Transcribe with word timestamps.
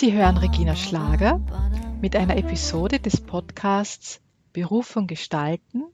Sie 0.00 0.14
hören 0.14 0.38
Regina 0.38 0.74
Schlager 0.76 1.40
mit 2.00 2.16
einer 2.16 2.38
Episode 2.38 3.00
des 3.00 3.20
Podcasts 3.20 4.22
Berufung 4.52 5.06
gestalten, 5.06 5.84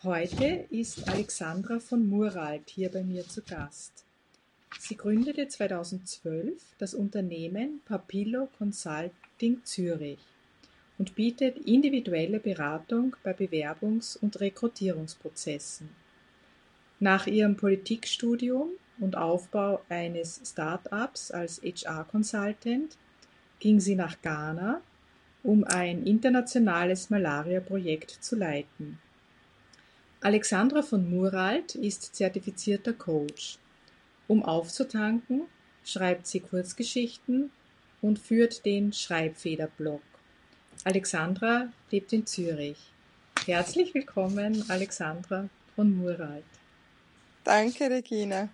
Heute 0.04 0.46
ist 0.70 1.08
Alexandra 1.08 1.80
von 1.80 2.08
Muralt 2.08 2.70
hier 2.70 2.92
bei 2.92 3.04
mir 3.04 3.28
zu 3.28 3.44
Gast. 3.44 4.06
Sie 4.80 4.98
gründete 4.98 5.48
2012 5.48 6.62
das 6.78 6.94
Unternehmen 6.94 7.82
Papillo 7.86 8.50
Consulting 8.58 9.64
Zürich 9.64 10.20
und 10.98 11.16
bietet 11.16 11.58
individuelle 11.58 12.40
Beratung 12.40 13.16
bei 13.24 13.32
Bewerbungs- 13.32 14.18
und 14.18 14.40
Rekrutierungsprozessen. 14.40 15.90
Nach 17.00 17.28
ihrem 17.28 17.58
Politikstudium 17.58 18.70
und 19.00 19.18
Aufbau 19.18 19.82
eines 19.90 20.42
Start-ups 20.46 21.32
als 21.32 21.62
HR-Consultant 21.62 22.98
ging 23.60 23.80
sie 23.80 23.96
nach 23.96 24.22
Ghana, 24.22 24.82
um 25.44 25.64
ein 25.64 26.06
internationales 26.06 27.10
Malaria-Projekt 27.10 28.12
zu 28.22 28.36
leiten. 28.36 29.00
Alexandra 30.22 30.82
von 30.82 31.10
Muralt 31.10 31.76
ist 31.76 32.16
zertifizierter 32.16 32.94
Coach. 32.94 33.58
Um 34.34 34.44
aufzutanken, 34.44 35.44
schreibt 35.86 36.26
sie 36.26 36.40
Kurzgeschichten 36.40 37.52
und 38.02 38.18
führt 38.18 38.66
den 38.66 38.92
Schreibfeder-Blog. 38.92 40.02
Alexandra 40.84 41.72
lebt 41.92 42.12
in 42.14 42.26
Zürich. 42.26 42.80
Herzlich 43.46 43.94
willkommen, 43.94 44.66
Alexandra 44.70 45.50
von 45.76 45.96
Muralt. 45.96 46.44
Danke, 47.44 47.92
Regina. 47.92 48.50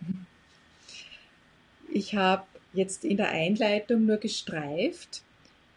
Ich 1.90 2.14
habe 2.14 2.44
jetzt 2.74 3.06
in 3.06 3.16
der 3.16 3.30
Einleitung 3.30 4.06
nur 4.06 4.18
gestreift, 4.18 5.22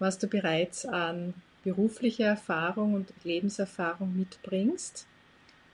was 0.00 0.18
du 0.18 0.26
bereits 0.26 0.84
an 0.84 1.32
beruflicher 1.62 2.26
Erfahrung 2.26 2.94
und 2.94 3.12
Lebenserfahrung 3.22 4.18
mitbringst. 4.18 5.06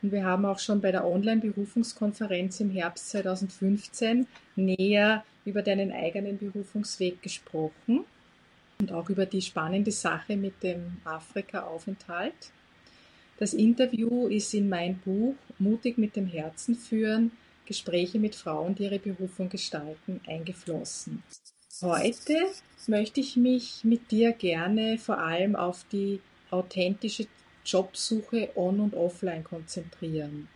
Und 0.03 0.13
wir 0.13 0.25
haben 0.25 0.45
auch 0.45 0.59
schon 0.59 0.81
bei 0.81 0.93
der 0.93 1.05
Online-Berufungskonferenz 1.07 2.61
im 2.61 2.71
Herbst 2.71 3.11
2015 3.11 4.27
näher 4.57 5.25
über 5.45 5.63
deinen 5.63 5.93
eigenen 5.93 6.39
Berufungsweg 6.39 7.23
gesprochen 7.23 8.05
und 8.81 8.93
auch 8.93 9.11
über 9.11 9.27
die 9.27 9.43
spannende 9.43 9.91
Sache 9.91 10.37
mit 10.37 10.63
dem 10.63 10.99
Afrika-Aufenthalt. 11.05 12.53
Das 13.39 13.55
Interview 13.55 14.29
ist 14.29 14.55
in 14.55 14.69
mein 14.69 14.99
Buch 14.99 15.35
Mutig 15.59 15.99
mit 15.99 16.17
dem 16.17 16.27
Herzen 16.27 16.75
führen, 16.77 17.33
Gespräche 17.67 18.19
mit 18.19 18.35
Frauen, 18.35 18.75
die 18.75 18.85
ihre 18.85 18.99
Berufung 18.99 19.49
gestalten, 19.49 20.21
eingeflossen. 20.27 21.23
Heute 21.81 22.37
möchte 22.87 23.21
ich 23.21 23.37
mich 23.37 23.85
mit 23.85 24.11
dir 24.11 24.33
gerne 24.33 24.99
vor 24.99 25.19
allem 25.19 25.55
auf 25.55 25.85
die 25.93 26.21
authentische 26.51 27.27
Jobsuche 27.70 28.50
on 28.56 28.80
und 28.80 28.94
offline 28.94 29.44
konzentrieren. 29.44 30.48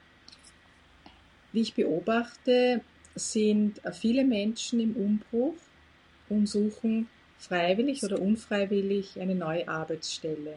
Wie 1.52 1.60
ich 1.60 1.74
beobachte, 1.74 2.80
sind 3.14 3.80
viele 3.92 4.24
Menschen 4.24 4.80
im 4.80 4.96
Umbruch 4.96 5.56
und 6.28 6.46
suchen 6.46 7.08
freiwillig 7.38 8.02
oder 8.02 8.20
unfreiwillig 8.20 9.20
eine 9.20 9.34
neue 9.34 9.68
Arbeitsstelle. 9.68 10.56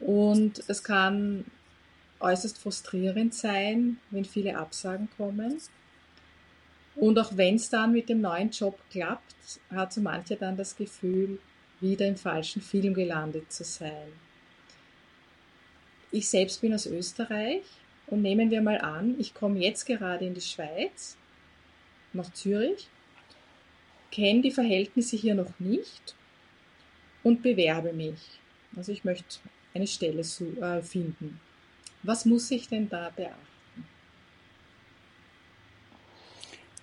Und 0.00 0.62
es 0.68 0.82
kann 0.82 1.44
äußerst 2.18 2.58
frustrierend 2.58 3.34
sein, 3.34 3.98
wenn 4.10 4.24
viele 4.24 4.58
Absagen 4.58 5.08
kommen. 5.16 5.58
Und 6.96 7.18
auch 7.18 7.36
wenn 7.36 7.54
es 7.54 7.70
dann 7.70 7.92
mit 7.92 8.08
dem 8.08 8.20
neuen 8.20 8.50
Job 8.50 8.78
klappt, 8.90 9.60
hat 9.70 9.92
so 9.92 10.02
mancher 10.02 10.36
dann 10.36 10.56
das 10.56 10.76
Gefühl, 10.76 11.38
wieder 11.80 12.06
im 12.06 12.16
falschen 12.16 12.60
Film 12.60 12.92
gelandet 12.92 13.50
zu 13.50 13.64
sein. 13.64 14.12
Ich 16.12 16.28
selbst 16.28 16.60
bin 16.60 16.74
aus 16.74 16.86
Österreich 16.86 17.62
und 18.08 18.22
nehmen 18.22 18.50
wir 18.50 18.62
mal 18.62 18.78
an, 18.78 19.14
ich 19.18 19.32
komme 19.34 19.60
jetzt 19.60 19.86
gerade 19.86 20.26
in 20.26 20.34
die 20.34 20.40
Schweiz, 20.40 21.16
nach 22.12 22.32
Zürich, 22.32 22.88
kenne 24.10 24.42
die 24.42 24.50
Verhältnisse 24.50 25.16
hier 25.16 25.34
noch 25.34 25.58
nicht 25.60 26.16
und 27.22 27.42
bewerbe 27.42 27.92
mich. 27.92 28.18
Also 28.76 28.90
ich 28.92 29.04
möchte 29.04 29.38
eine 29.74 29.86
Stelle 29.86 30.22
äh, 30.22 30.82
finden. 30.82 31.40
Was 32.02 32.24
muss 32.24 32.50
ich 32.50 32.68
denn 32.68 32.88
da 32.88 33.10
beachten? 33.14 33.50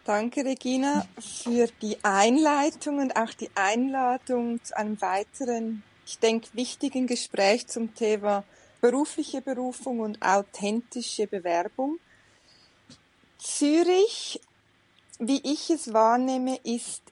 Danke, 0.06 0.46
Regina, 0.46 1.06
für 1.20 1.68
die 1.82 1.98
Einleitung 2.02 3.00
und 3.00 3.18
auch 3.18 3.34
die 3.34 3.50
Einladung 3.56 4.64
zu 4.64 4.78
einem 4.78 5.02
weiteren, 5.02 5.84
ich 6.06 6.18
denke, 6.20 6.48
wichtigen 6.54 7.08
Gespräch 7.08 7.68
zum 7.68 7.94
Thema 7.94 8.46
berufliche 8.82 9.42
Berufung 9.42 10.00
und 10.00 10.22
authentische 10.22 11.28
Bewerbung. 11.28 12.00
Zürich, 13.38 14.42
wie 15.20 15.42
ich 15.44 15.70
es 15.70 15.94
wahrnehme, 15.94 16.58
ist 16.64 17.04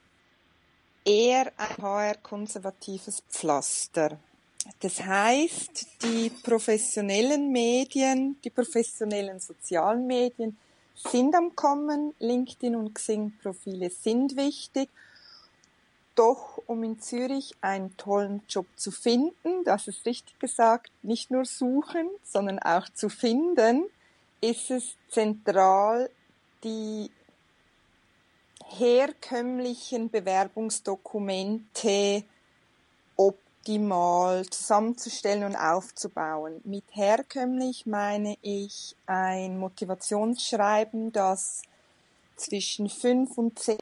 eher 1.04 1.52
ein 1.56 1.82
HR-konservatives 1.82 3.22
Pflaster. 3.30 4.18
Das 4.80 5.00
heißt, 5.00 5.86
die 6.02 6.30
professionellen 6.30 7.52
Medien, 7.52 8.36
die 8.42 8.50
professionellen 8.50 9.38
sozialen 9.38 10.06
Medien 10.06 10.56
sind 10.94 11.34
am 11.34 11.54
Kommen. 11.54 12.14
LinkedIn 12.18 12.74
und 12.74 12.94
Xing-Profile 12.94 13.90
sind 13.90 14.36
wichtig. 14.36 14.88
Doch 16.16 16.60
um 16.66 16.82
in 16.82 16.98
Zürich 16.98 17.54
einen 17.60 17.96
tollen 17.98 18.42
Job 18.48 18.66
zu 18.74 18.90
finden, 18.90 19.62
das 19.64 19.86
ist 19.86 20.06
richtig 20.06 20.40
gesagt, 20.40 20.90
nicht 21.02 21.30
nur 21.30 21.44
suchen, 21.44 22.08
sondern 22.24 22.58
auch 22.58 22.88
zu 22.88 23.10
finden, 23.10 23.84
ist 24.40 24.70
es 24.70 24.96
zentral, 25.10 26.08
die 26.64 27.10
herkömmlichen 28.64 30.10
Bewerbungsdokumente 30.10 32.24
optimal 33.16 34.46
zusammenzustellen 34.46 35.44
und 35.44 35.54
aufzubauen. 35.54 36.62
Mit 36.64 36.84
herkömmlich 36.92 37.84
meine 37.84 38.38
ich 38.40 38.96
ein 39.04 39.58
Motivationsschreiben, 39.58 41.12
das 41.12 41.60
zwischen 42.36 42.88
fünf 42.88 43.36
und 43.36 43.58
zehn 43.58 43.76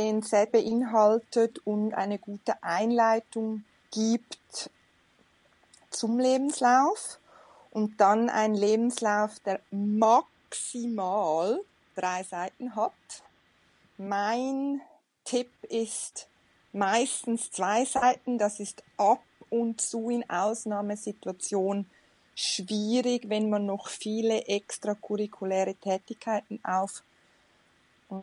Sätze 0.00 0.46
beinhaltet 0.50 1.58
und 1.66 1.92
eine 1.94 2.18
gute 2.18 2.62
Einleitung 2.62 3.64
gibt 3.90 4.70
zum 5.90 6.18
Lebenslauf 6.18 7.20
und 7.70 8.00
dann 8.00 8.30
ein 8.30 8.54
Lebenslauf, 8.54 9.40
der 9.40 9.60
maximal 9.70 11.60
drei 11.94 12.22
Seiten 12.22 12.74
hat. 12.76 12.92
Mein 13.98 14.80
Tipp 15.24 15.50
ist, 15.64 16.28
meistens 16.72 17.50
zwei 17.50 17.84
Seiten. 17.84 18.38
Das 18.38 18.58
ist 18.58 18.82
ab 18.96 19.22
und 19.50 19.82
zu 19.82 20.08
in 20.08 20.28
Ausnahmesituationen 20.30 21.90
schwierig, 22.34 23.28
wenn 23.28 23.50
man 23.50 23.66
noch 23.66 23.88
viele 23.88 24.46
extracurriculäre 24.46 25.74
Tätigkeiten 25.74 26.58
auf, 26.64 27.02
äh, 28.10 28.14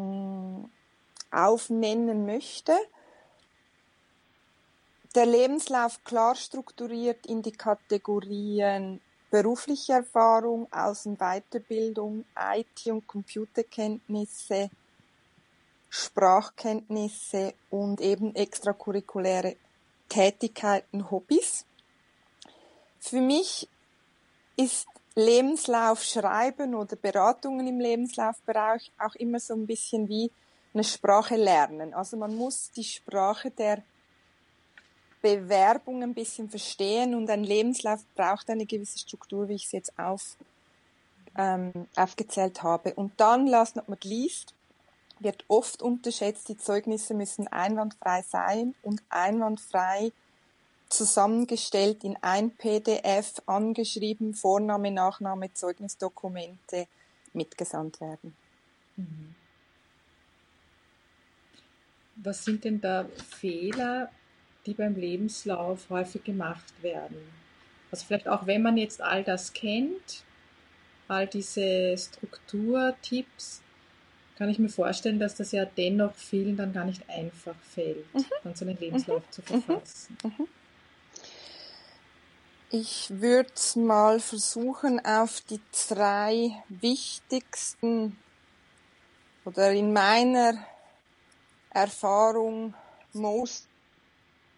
aufnennen 1.32 2.26
möchte. 2.26 2.74
Der 5.16 5.26
Lebenslauf 5.26 6.04
klar 6.04 6.36
strukturiert 6.36 7.26
in 7.26 7.42
die 7.42 7.52
Kategorien 7.52 9.02
berufliche 9.30 9.94
Erfahrung, 9.94 10.68
Außen- 10.72 11.18
Weiterbildung, 11.18 12.26
IT- 12.36 12.92
und 12.92 13.08
Computerkenntnisse, 13.08 14.70
Sprachkenntnisse 15.90 17.54
und 17.70 18.02
eben 18.02 18.36
extracurriculäre 18.36 19.56
Tätigkeiten, 20.10 21.10
Hobbys. 21.10 21.66
Für 23.00 23.22
mich 23.22 23.68
ist 24.56 24.88
Lebenslauf 25.16 26.04
schreiben 26.04 26.76
oder 26.76 26.96
Beratungen 26.96 27.68
im 27.68 27.80
Lebenslaufbereich 27.80 28.92
auch 29.00 29.16
immer 29.16 29.40
so 29.40 29.56
ein 29.56 29.66
bisschen 29.66 30.08
wie 30.08 30.32
eine 30.78 30.84
Sprache 30.84 31.36
lernen. 31.36 31.94
Also 31.94 32.18
man 32.18 32.36
muss 32.36 32.72
die 32.72 32.84
Sprache 32.84 33.50
der 33.50 33.82
Bewerbung 35.22 36.04
ein 36.04 36.14
bisschen 36.14 36.50
verstehen 36.50 37.16
und 37.16 37.30
ein 37.30 37.44
Lebenslauf 37.44 38.06
braucht 38.16 38.50
eine 38.50 38.66
gewisse 38.66 39.00
Struktur, 39.00 39.50
wie 39.50 39.56
ich 39.56 39.66
es 39.66 39.72
jetzt 39.72 39.98
auf, 39.98 40.38
ähm, 41.36 41.72
aufgezählt 41.96 42.62
habe. 42.62 42.94
Und 42.94 43.14
dann, 43.18 43.48
last 43.48 43.76
not 43.76 44.04
liest, 44.04 44.54
wird 45.20 45.44
oft 45.48 45.82
unterschätzt. 45.82 46.48
Die 46.50 46.58
Zeugnisse 46.58 47.16
müssen 47.16 47.48
einwandfrei 47.48 48.22
sein 48.22 48.76
und 48.84 49.02
einwandfrei 49.10 50.12
zusammengestellt 50.90 52.04
in 52.04 52.16
ein 52.22 52.52
PDF, 52.52 53.42
angeschrieben, 53.48 54.36
Vorname, 54.36 54.92
Nachname, 54.92 55.52
Zeugnisdokumente 55.54 56.88
mitgesandt 57.34 58.00
werden. 58.00 58.36
Mhm. 58.96 59.36
Was 62.24 62.44
sind 62.44 62.64
denn 62.64 62.82
da 62.82 63.06
Fehler, 63.40 64.10
die 64.66 64.74
beim 64.74 64.96
Lebenslauf 64.96 65.90
häufig 65.90 66.24
gemacht 66.24 66.74
werden? 66.82 67.18
Also 67.92 68.06
vielleicht 68.06 68.28
auch, 68.28 68.48
wenn 68.48 68.62
man 68.62 68.78
jetzt 68.78 69.02
all 69.02 69.24
das 69.24 69.54
kennt, 69.54 70.24
all 71.08 71.28
diese 71.28 71.96
Strukturtipps, 71.98 73.62
kann 74.38 74.50
ich 74.50 74.60
mir 74.60 74.70
vorstellen, 74.70 75.20
dass 75.20 75.36
das 75.36 75.52
ja 75.52 75.66
dennoch 75.66 76.14
vielen 76.14 76.58
dann 76.58 76.74
gar 76.74 76.86
nicht 76.86 77.10
einfach 77.10 77.56
fällt, 77.74 78.14
mhm. 78.14 78.26
dann 78.44 78.56
so 78.56 78.66
einen 78.66 78.78
Lebenslauf 78.78 79.24
mhm. 79.26 79.32
zu 79.32 79.42
verfassen. 79.42 80.18
Mhm. 80.24 80.48
Ich 82.70 83.10
würde 83.10 83.50
mal 83.76 84.20
versuchen, 84.20 85.04
auf 85.04 85.42
die 85.50 85.62
drei 85.88 86.52
wichtigsten 86.68 88.18
oder 89.46 89.72
in 89.72 89.94
meiner 89.94 90.54
Erfahrung 91.72 92.74
most 93.14 93.68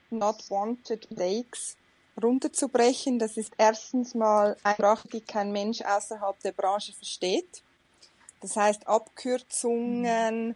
not 0.10 0.38
wanted 0.50 1.10
mistakes 1.10 1.78
runterzubrechen. 2.22 3.20
Das 3.20 3.38
ist 3.38 3.54
erstens 3.58 4.16
mal 4.16 4.58
eine 4.64 4.76
Sprache, 4.76 5.08
die 5.08 5.22
kein 5.22 5.52
Mensch 5.52 5.82
außerhalb 5.82 6.40
der 6.42 6.52
Branche 6.52 6.94
versteht. 6.94 7.64
Das 8.42 8.56
heißt 8.56 8.88
Abkürzungen, 8.88 10.56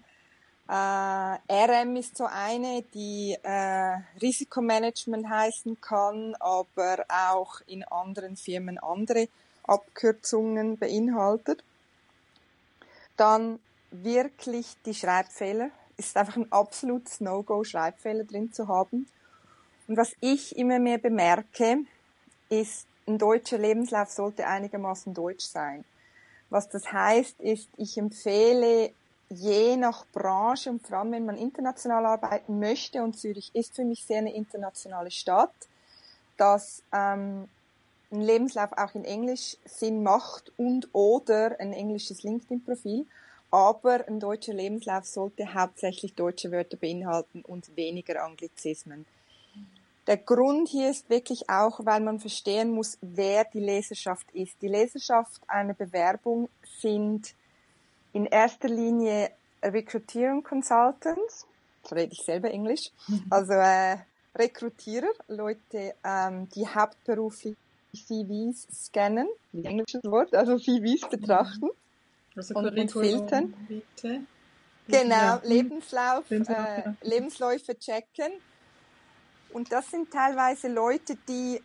äh, 0.70 0.74
RM 0.74 1.96
ist 1.98 2.16
so 2.16 2.26
eine, 2.26 2.84
die 2.94 3.38
äh, 3.44 3.98
Risikomanagement 4.22 5.28
heißen 5.28 5.82
kann, 5.82 6.36
aber 6.40 7.06
auch 7.10 7.60
in 7.68 7.84
anderen 7.84 8.38
Firmen 8.38 8.80
andere 8.80 9.28
Abkürzungen 9.64 10.78
beinhaltet. 10.78 11.64
Dann 13.18 13.60
wirklich 13.92 14.78
die 14.86 14.94
Schreibfehler. 14.94 15.70
Ist 15.98 16.18
einfach 16.18 16.38
ein 16.38 16.52
absolutes 16.52 17.22
No-Go, 17.22 17.64
Schreibfehler 17.64 18.24
drin 18.24 18.52
zu 18.52 18.68
haben. 18.68 19.08
Und 19.88 19.98
was 19.98 20.14
ich 20.22 20.58
immer 20.58 20.80
mehr 20.80 20.98
bemerke, 20.98 21.80
ist, 22.50 22.88
ein 23.06 23.18
deutscher 23.18 23.58
Lebenslauf 23.58 24.10
sollte 24.10 24.48
einigermaßen 24.48 25.14
deutsch 25.14 25.46
sein. 25.46 25.84
Was 26.50 26.70
das 26.70 26.92
heißt, 26.92 27.42
ist, 27.42 27.68
ich 27.78 27.98
empfehle 27.98 28.92
je 29.30 29.76
nach 29.76 30.06
Branche 30.14 30.70
und 30.70 30.86
vor 30.88 31.00
allem, 31.00 31.12
wenn 31.12 31.26
man 31.26 31.38
international 31.38 32.06
arbeiten 32.06 32.60
möchte, 32.60 33.04
und 33.04 33.18
Zürich 33.18 33.52
ist 33.54 33.76
für 33.76 33.84
mich 33.84 34.06
sehr 34.06 34.20
eine 34.20 34.34
internationale 34.34 35.12
Stadt, 35.12 35.54
dass 36.38 36.84
ähm, 36.94 37.48
ein 38.12 38.22
Lebenslauf 38.22 38.72
auch 38.74 38.94
in 38.96 39.06
Englisch 39.06 39.58
Sinn 39.66 40.04
macht 40.04 40.52
und 40.58 40.90
oder 40.94 41.60
ein 41.60 41.74
englisches 41.74 42.24
LinkedIn-Profil. 42.24 43.08
Aber 43.54 44.08
ein 44.08 44.20
deutscher 44.20 44.56
Lebenslauf 44.56 45.06
sollte 45.06 45.54
hauptsächlich 45.54 46.16
deutsche 46.16 46.52
Wörter 46.52 46.76
beinhalten 46.76 47.44
und 47.44 47.78
weniger 47.78 48.24
Anglizismen. 48.24 49.06
Der 50.08 50.18
Grund 50.18 50.70
hier 50.70 50.90
ist 50.90 51.08
wirklich 51.12 51.52
auch, 51.52 51.86
weil 51.86 52.02
man 52.02 52.20
verstehen 52.20 52.72
muss, 52.72 52.98
wer 53.02 53.46
die 53.46 53.60
Leserschaft 53.60 54.26
ist. 54.34 54.60
Die 54.64 54.70
Leserschaft 54.70 55.40
einer 55.48 55.76
Bewerbung 55.76 56.50
sind 56.82 57.36
in 58.12 58.26
erster 58.26 58.70
Linie 58.70 59.30
Recruiting 59.62 60.42
Consultants, 60.42 61.46
so 61.84 61.94
rede 61.94 62.12
ich 62.12 62.24
selber 62.24 62.50
Englisch, 62.50 62.90
mhm. 63.08 63.26
also 63.30 63.54
äh, 63.54 63.98
Rekrutierer, 64.34 65.14
Leute, 65.28 65.94
ähm, 66.04 66.50
die 66.56 66.68
hauptberuflich 66.68 67.56
CVs 67.94 68.68
scannen, 68.86 69.28
wie 69.52 69.64
englisches 69.64 70.04
Wort, 70.06 70.34
also 70.34 70.58
CVs 70.58 71.08
betrachten 71.08 71.70
also 72.36 72.56
und, 72.56 72.78
und 72.78 72.92
filtern. 72.92 73.54
Bitte. 73.68 74.22
Genau. 74.88 75.40
Lebenslauf, 75.44 76.30
äh, 76.30 76.94
Lebensläufe 77.02 77.78
checken. 77.78 78.32
Und 79.54 79.72
das 79.72 79.90
sind 79.92 80.12
teilweise 80.12 80.68
Leute, 80.68 81.16
die 81.28 81.62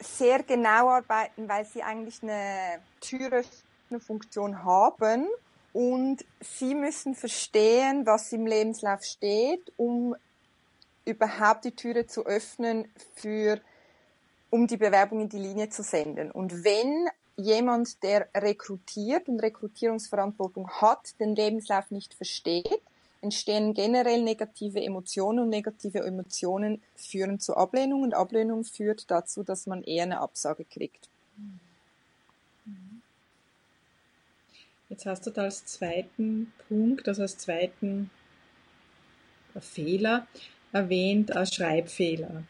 sehr 0.00 0.42
genau 0.42 0.88
arbeiten, 0.88 1.48
weil 1.48 1.64
sie 1.64 1.82
eigentlich 1.82 2.22
eine 2.22 2.80
Türe 3.00 3.42
eine 3.90 4.00
Funktion 4.00 4.64
haben 4.64 5.28
und 5.72 6.24
sie 6.40 6.74
müssen 6.74 7.14
verstehen, 7.14 8.06
was 8.06 8.32
im 8.32 8.46
Lebenslauf 8.46 9.02
steht, 9.04 9.72
um 9.76 10.16
überhaupt 11.04 11.64
die 11.64 11.72
Türe 11.72 12.06
zu 12.06 12.24
öffnen 12.24 12.88
für, 13.14 13.60
um 14.50 14.66
die 14.66 14.76
Bewerbung 14.76 15.20
in 15.20 15.28
die 15.28 15.38
Linie 15.38 15.68
zu 15.68 15.82
senden. 15.82 16.30
Und 16.30 16.64
wenn 16.64 17.08
jemand, 17.36 18.02
der 18.02 18.28
rekrutiert 18.34 19.28
und 19.28 19.40
Rekrutierungsverantwortung 19.40 20.68
hat, 20.68 21.18
den 21.20 21.34
Lebenslauf 21.34 21.90
nicht 21.90 22.14
versteht, 22.14 22.80
entstehen 23.20 23.74
generell 23.74 24.22
negative 24.22 24.82
Emotionen 24.82 25.40
und 25.40 25.48
negative 25.48 26.00
Emotionen 26.00 26.82
führen 26.94 27.40
zu 27.40 27.56
Ablehnung 27.56 28.02
und 28.02 28.14
Ablehnung 28.14 28.64
führt 28.64 29.10
dazu, 29.10 29.42
dass 29.42 29.66
man 29.66 29.82
eher 29.82 30.04
eine 30.04 30.20
Absage 30.20 30.64
kriegt. 30.64 31.08
Jetzt 34.90 35.06
hast 35.06 35.26
du 35.26 35.30
da 35.30 35.42
als 35.42 35.64
zweiten 35.64 36.52
Punkt, 36.68 37.08
also 37.08 37.22
als 37.22 37.38
zweiten 37.38 38.10
Fehler 39.58 40.26
erwähnt, 40.72 41.34
als 41.34 41.54
Schreibfehler. 41.54 42.44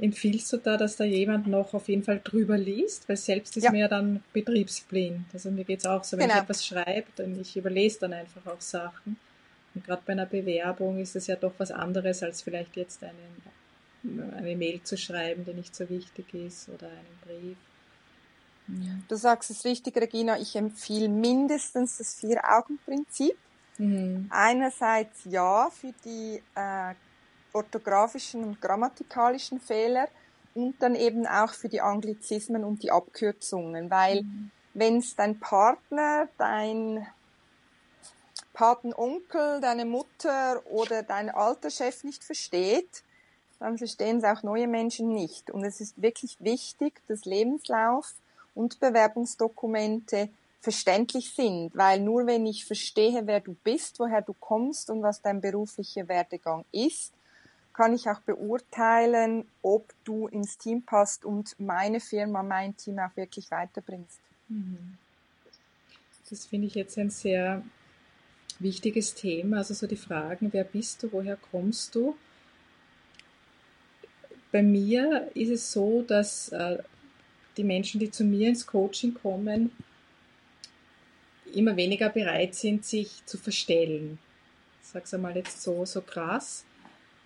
Empfiehlst 0.00 0.52
du 0.52 0.58
da, 0.58 0.76
dass 0.76 0.96
da 0.96 1.04
jemand 1.04 1.48
noch 1.48 1.74
auf 1.74 1.88
jeden 1.88 2.04
Fall 2.04 2.20
drüber 2.22 2.56
liest? 2.56 3.08
Weil 3.08 3.16
selbst 3.16 3.56
ist 3.56 3.64
ja. 3.64 3.72
mir 3.72 3.88
dann 3.88 4.22
betriebsblind. 4.32 5.26
Also 5.32 5.50
mir 5.50 5.64
geht 5.64 5.80
es 5.80 5.86
auch 5.86 6.04
so, 6.04 6.16
wenn 6.16 6.28
genau. 6.28 6.36
ich 6.36 6.42
etwas 6.42 6.64
schreibe, 6.64 7.08
dann 7.16 7.40
ich 7.40 7.56
überlese 7.56 8.00
dann 8.00 8.12
einfach 8.12 8.46
auch 8.46 8.60
Sachen. 8.60 9.16
Und 9.74 9.84
gerade 9.84 10.02
bei 10.06 10.12
einer 10.12 10.26
Bewerbung 10.26 10.98
ist 10.98 11.16
es 11.16 11.26
ja 11.26 11.36
doch 11.36 11.52
was 11.58 11.72
anderes, 11.72 12.22
als 12.22 12.42
vielleicht 12.42 12.76
jetzt 12.76 13.02
einen, 13.02 14.34
eine 14.36 14.56
Mail 14.56 14.82
zu 14.82 14.96
schreiben, 14.96 15.44
die 15.44 15.54
nicht 15.54 15.74
so 15.74 15.88
wichtig 15.88 16.32
ist, 16.32 16.68
oder 16.68 16.86
einen 16.86 17.18
Brief. 17.24 17.56
Du 19.08 19.16
sagst 19.16 19.50
es 19.50 19.64
richtig, 19.64 19.96
Regina, 19.96 20.38
ich 20.38 20.54
empfehle 20.54 21.08
mindestens 21.08 21.98
das 21.98 22.14
Vier-Augen-Prinzip. 22.14 23.36
Mhm. 23.78 24.26
Einerseits 24.30 25.20
ja 25.24 25.70
für 25.70 25.94
die 26.04 26.42
äh, 26.54 26.94
orthografischen 27.58 28.44
und 28.44 28.60
grammatikalischen 28.60 29.60
Fehler 29.60 30.08
und 30.54 30.80
dann 30.80 30.94
eben 30.94 31.26
auch 31.26 31.52
für 31.52 31.68
die 31.68 31.80
Anglizismen 31.80 32.64
und 32.64 32.82
die 32.82 32.90
Abkürzungen, 32.90 33.90
weil 33.90 34.22
mhm. 34.22 34.50
wenn 34.74 34.98
es 34.98 35.14
dein 35.14 35.38
Partner, 35.38 36.28
dein 36.38 37.06
Patenonkel, 38.54 39.60
deine 39.60 39.84
Mutter 39.84 40.62
oder 40.66 41.02
dein 41.02 41.30
alter 41.30 41.70
Chef 41.70 42.02
nicht 42.02 42.24
versteht, 42.24 43.04
dann 43.60 43.78
verstehen 43.78 44.18
es 44.18 44.24
auch 44.24 44.42
neue 44.42 44.66
Menschen 44.66 45.12
nicht. 45.12 45.50
Und 45.50 45.64
es 45.64 45.80
ist 45.80 46.00
wirklich 46.00 46.36
wichtig, 46.40 47.00
dass 47.06 47.24
Lebenslauf 47.24 48.14
und 48.54 48.80
Bewerbungsdokumente 48.80 50.28
verständlich 50.60 51.32
sind, 51.34 51.70
weil 51.76 52.00
nur 52.00 52.26
wenn 52.26 52.46
ich 52.46 52.64
verstehe, 52.64 53.26
wer 53.26 53.40
du 53.40 53.54
bist, 53.62 54.00
woher 54.00 54.22
du 54.22 54.34
kommst 54.40 54.90
und 54.90 55.02
was 55.02 55.22
dein 55.22 55.40
beruflicher 55.40 56.08
Werdegang 56.08 56.64
ist, 56.72 57.12
kann 57.78 57.94
ich 57.94 58.08
auch 58.08 58.18
beurteilen, 58.22 59.44
ob 59.62 59.94
du 60.02 60.26
ins 60.26 60.58
Team 60.58 60.82
passt 60.82 61.24
und 61.24 61.54
meine 61.60 62.00
Firma, 62.00 62.42
mein 62.42 62.76
Team 62.76 62.98
auch 62.98 63.16
wirklich 63.16 63.52
weiterbringst. 63.52 64.18
Das 66.28 66.46
finde 66.46 66.66
ich 66.66 66.74
jetzt 66.74 66.98
ein 66.98 67.10
sehr 67.10 67.62
wichtiges 68.58 69.14
Thema. 69.14 69.58
Also 69.58 69.74
so 69.74 69.86
die 69.86 69.94
Fragen, 69.94 70.52
wer 70.52 70.64
bist 70.64 71.04
du, 71.04 71.12
woher 71.12 71.36
kommst 71.36 71.94
du? 71.94 72.16
Bei 74.50 74.60
mir 74.60 75.30
ist 75.34 75.50
es 75.50 75.70
so, 75.70 76.02
dass 76.02 76.48
äh, 76.48 76.78
die 77.56 77.64
Menschen, 77.64 78.00
die 78.00 78.10
zu 78.10 78.24
mir 78.24 78.48
ins 78.48 78.66
Coaching 78.66 79.14
kommen, 79.14 79.70
immer 81.54 81.76
weniger 81.76 82.08
bereit 82.08 82.56
sind, 82.56 82.84
sich 82.84 83.24
zu 83.24 83.38
verstellen. 83.38 84.18
Ich 84.82 84.88
sag's 84.88 85.14
einmal 85.14 85.36
jetzt 85.36 85.62
so, 85.62 85.84
so 85.84 86.00
krass. 86.00 86.64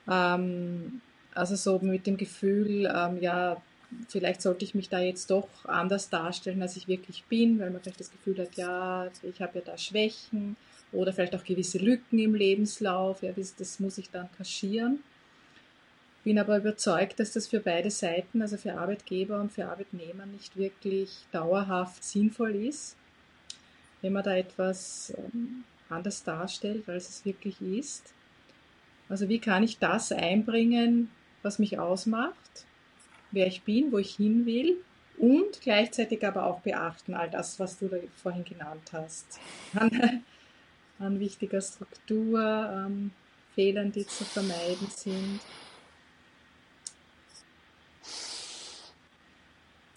Ähm, 0.09 1.01
also 1.35 1.57
so 1.57 1.79
mit 1.79 2.07
dem 2.07 2.17
Gefühl, 2.17 2.91
ähm, 2.95 3.21
ja, 3.21 3.61
vielleicht 4.09 4.43
sollte 4.43 4.65
ich 4.65 4.75
mich 4.75 4.89
da 4.89 5.01
jetzt 5.01 5.31
doch 5.31 5.49
anders 5.65 6.11
darstellen, 6.11 6.63
als 6.63 6.77
ich 6.77 6.89
wirklich 6.89 7.25
bin, 7.25 7.59
weil 7.59 7.71
man 7.71 7.81
vielleicht 7.81 8.01
das 8.01 8.11
Gefühl 8.11 8.39
hat, 8.39 8.55
ja, 8.57 9.09
ich 9.23 9.41
habe 9.41 9.59
ja 9.59 9.65
da 9.65 9.79
Schwächen 9.79 10.57
oder 10.93 11.13
vielleicht 11.13 11.35
auch 11.35 11.45
gewisse 11.45 11.79
Lücken 11.79 12.19
im 12.19 12.35
Lebenslauf, 12.35 13.23
ja, 13.23 13.33
das, 13.33 13.55
das 13.57 13.81
muss 13.81 13.99
ich 13.99 14.11
dann 14.11 14.29
kaschieren. 14.37 15.03
Bin 16.25 16.39
aber 16.39 16.59
überzeugt, 16.59 17.19
dass 17.19 17.33
das 17.33 17.49
für 17.49 17.59
beide 17.59 17.91
Seiten, 17.91 18.43
also 18.43 18.57
für 18.57 18.75
Arbeitgeber 18.75 19.41
und 19.41 19.51
für 19.53 19.67
Arbeitnehmer, 19.67 20.27
nicht 20.27 20.57
wirklich 20.57 21.25
dauerhaft 21.33 22.05
sinnvoll 22.05 22.55
ist, 22.55 22.97
wenn 24.03 24.13
man 24.13 24.23
da 24.23 24.37
etwas 24.37 25.13
ähm, 25.17 25.65
anders 25.89 26.23
darstellt, 26.23 26.89
als 26.89 27.09
es 27.09 27.25
wirklich 27.25 27.61
ist. 27.61 28.13
Also 29.13 29.29
wie 29.29 29.41
kann 29.41 29.63
ich 29.63 29.79
das 29.79 30.11
einbringen, 30.11 31.11
was 31.43 31.59
mich 31.59 31.79
ausmacht, 31.79 32.65
wer 33.31 33.47
ich 33.47 33.63
bin, 33.63 33.93
wo 33.93 33.99
ich 33.99 34.15
hin 34.15 34.47
will 34.47 34.83
und 35.19 35.61
gleichzeitig 35.61 36.27
aber 36.27 36.47
auch 36.47 36.61
beachten 36.61 37.13
all 37.13 37.29
das, 37.29 37.61
was 37.61 37.79
du 37.79 37.89
da 37.89 37.99
vorhin 38.23 38.43
genannt 38.43 38.91
hast. 38.91 39.39
An, 39.75 40.23
an 40.99 41.21
wichtiger 41.21 41.61
Struktur, 41.61 42.41
an 42.43 43.11
Fehlern, 43.55 43.93
die 43.93 44.07
zu 44.07 44.25
vermeiden 44.25 44.89
sind. 44.89 45.41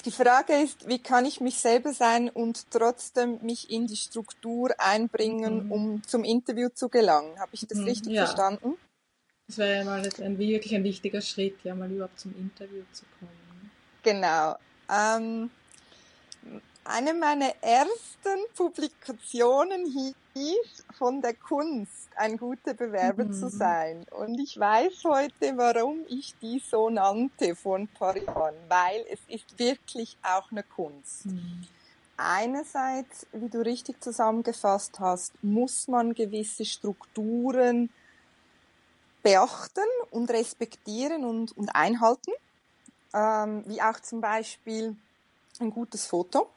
Die 0.04 0.12
Frage 0.12 0.62
ist, 0.62 0.90
wie 0.90 1.00
kann 1.00 1.24
ich 1.24 1.40
mich 1.40 1.58
selber 1.58 1.94
sein 1.94 2.30
und 2.30 2.70
trotzdem 2.70 3.40
mich 3.42 3.72
in 3.72 3.88
die 3.88 3.96
Struktur 3.96 4.76
einbringen, 4.78 5.68
mhm. 5.68 5.72
um 5.72 6.04
zum 6.04 6.26
Interview 6.26 6.68
zu 6.68 6.90
gelangen? 6.90 7.40
Habe 7.40 7.52
ich 7.54 7.66
das 7.66 7.78
mhm, 7.78 7.86
richtig 7.86 8.12
ja. 8.12 8.26
verstanden? 8.26 8.76
Das 9.48 9.58
wäre 9.60 9.78
ja 9.78 9.84
mal 9.84 10.02
ein, 10.02 10.38
wirklich 10.40 10.74
ein 10.76 10.84
wichtiger 10.84 11.22
Schritt, 11.22 11.64
ja 11.64 11.76
mal 11.76 11.92
überhaupt 11.92 12.20
zum 12.20 12.36
Interview 12.38 12.84
zu 12.92 13.04
kommen. 13.20 13.72
Genau. 14.02 14.56
Ähm, 14.90 15.50
eine 16.84 17.14
meiner 17.16 17.52
ersten 17.62 18.46
Publikationen 18.56 19.86
hieß 20.34 20.86
von 20.98 21.22
der 21.22 21.34
Kunst, 21.34 22.10
ein 22.16 22.38
guter 22.38 22.74
Bewerber 22.74 23.26
mhm. 23.26 23.34
zu 23.34 23.50
sein. 23.50 24.06
Und 24.12 24.40
ich 24.40 24.60
weiß 24.60 25.04
heute, 25.06 25.58
warum 25.58 26.06
ich 26.08 26.36
die 26.42 26.60
so 26.60 26.90
nannte 26.90 27.56
vor 27.56 27.78
ein 27.78 27.88
paar 27.88 28.16
Jahren, 28.16 28.56
weil 28.68 29.04
es 29.12 29.20
ist 29.28 29.58
wirklich 29.58 30.18
auch 30.22 30.52
eine 30.52 30.64
Kunst. 30.64 31.26
Mhm. 31.26 31.64
Einerseits, 32.18 33.26
wie 33.34 33.50
du 33.50 33.60
richtig 33.60 34.02
zusammengefasst 34.02 35.00
hast, 35.00 35.34
muss 35.44 35.88
man 35.88 36.14
gewisse 36.14 36.66
Strukturen 36.66 37.90
beachten 39.26 39.90
und 40.12 40.30
respektieren 40.30 41.26
und, 41.26 41.58
und 41.58 41.70
einhalten, 41.70 42.32
ähm, 43.12 43.64
wie 43.66 43.82
auch 43.82 44.00
zum 44.00 44.22
Beispiel 44.22 44.96
ein 45.60 45.72
gutes 45.72 46.06
Foto. 46.06 46.48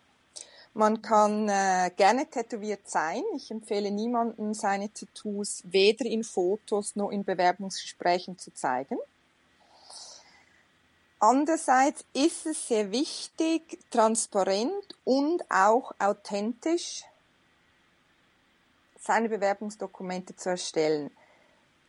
Man 0.74 1.00
kann 1.00 1.48
äh, 1.48 1.90
gerne 1.96 2.26
tätowiert 2.26 2.86
sein. 2.86 3.22
Ich 3.34 3.50
empfehle 3.50 3.90
niemanden, 3.90 4.52
seine 4.52 4.92
Tattoos 4.92 5.62
weder 5.64 6.04
in 6.04 6.22
Fotos 6.22 6.94
noch 6.94 7.08
in 7.08 7.24
Bewerbungsgesprächen 7.24 8.36
zu 8.36 8.52
zeigen. 8.52 8.98
Andererseits 11.20 12.04
ist 12.12 12.44
es 12.44 12.68
sehr 12.68 12.92
wichtig, 12.92 13.78
transparent 13.90 14.94
und 15.04 15.42
auch 15.50 15.92
authentisch 15.98 17.02
seine 19.00 19.30
Bewerbungsdokumente 19.30 20.36
zu 20.36 20.50
erstellen. 20.50 21.10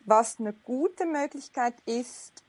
Was 0.10 0.40
eine 0.40 0.54
gute 0.54 1.06
Möglichkeit 1.06 1.76
ist, 1.86 2.42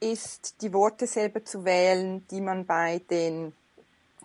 ist 0.00 0.54
die 0.62 0.72
Worte 0.72 1.06
selber 1.06 1.44
zu 1.44 1.62
wählen, 1.62 2.26
die 2.30 2.40
man 2.40 2.64
bei 2.64 3.02
den 3.10 3.52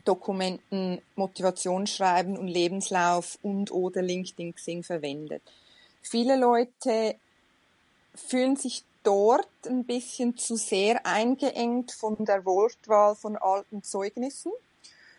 Dokumenten 0.05 1.01
Motivationsschreiben 1.17 2.37
und 2.37 2.47
Lebenslauf 2.47 3.39
und 3.41 3.71
oder 3.71 4.01
LinkedIn 4.01 4.55
Xing 4.55 4.83
verwendet. 4.83 5.41
Viele 6.01 6.37
Leute 6.37 7.17
fühlen 8.15 8.55
sich 8.55 8.85
dort 9.03 9.49
ein 9.65 9.83
bisschen 9.83 10.37
zu 10.37 10.55
sehr 10.55 11.05
eingeengt 11.05 11.91
von 11.91 12.15
der 12.23 12.45
Wortwahl 12.45 13.15
von 13.17 13.35
alten 13.35 13.83
Zeugnissen. 13.83 14.53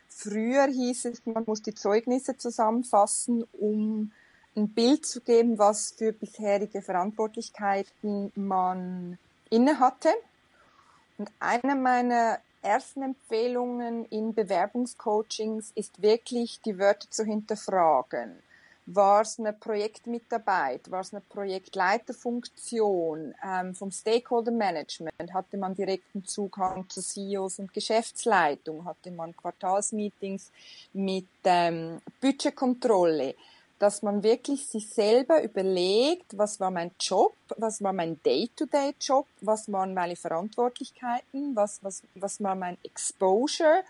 Früher 0.08 0.68
hieß 0.68 1.04
es, 1.04 1.26
man 1.26 1.44
muss 1.46 1.60
die 1.60 1.74
Zeugnisse 1.74 2.34
zusammenfassen, 2.34 3.44
um 3.52 4.10
ein 4.56 4.68
Bild 4.68 5.06
zu 5.06 5.20
geben, 5.20 5.58
was 5.58 5.92
für 5.92 6.12
bisherige 6.12 6.82
Verantwortlichkeiten 6.82 8.32
man 8.34 9.18
innehatte. 9.50 10.10
Und 11.16 11.30
eine 11.40 11.74
meiner 11.74 12.38
ersten 12.62 13.02
Empfehlungen 13.02 14.04
in 14.06 14.34
Bewerbungscoachings 14.34 15.72
ist 15.74 16.02
wirklich, 16.02 16.60
die 16.64 16.78
Wörter 16.78 17.10
zu 17.10 17.24
hinterfragen. 17.24 18.42
War 18.90 19.20
es 19.20 19.38
eine 19.38 19.52
Projektmitarbeit? 19.52 20.90
War 20.90 21.00
es 21.00 21.12
eine 21.12 21.20
Projektleiterfunktion? 21.20 23.34
Ähm, 23.44 23.74
vom 23.74 23.90
Stakeholder 23.90 24.50
Management 24.50 25.34
hatte 25.34 25.58
man 25.58 25.74
direkten 25.74 26.24
Zugang 26.24 26.88
zu 26.88 27.02
CEOs 27.02 27.58
und 27.58 27.74
Geschäftsleitung? 27.74 28.86
Hatte 28.86 29.10
man 29.10 29.36
Quartalsmeetings 29.36 30.50
mit 30.94 31.28
ähm, 31.44 32.00
Budgetkontrolle? 32.22 33.34
Dass 33.78 34.02
man 34.02 34.22
wirklich 34.22 34.66
sich 34.66 34.88
selber 34.88 35.42
überlegt, 35.42 36.36
was 36.36 36.58
war 36.58 36.70
mein 36.70 36.90
Job, 37.00 37.34
was 37.56 37.82
war 37.82 37.92
mein 37.92 38.20
Day-to-Day-Job, 38.22 39.26
was 39.40 39.70
waren 39.70 39.94
meine 39.94 40.16
Verantwortlichkeiten, 40.16 41.54
was, 41.54 41.82
was, 41.82 42.02
was 42.14 42.42
war 42.42 42.54
mein 42.54 42.76
Exposure 42.82 43.84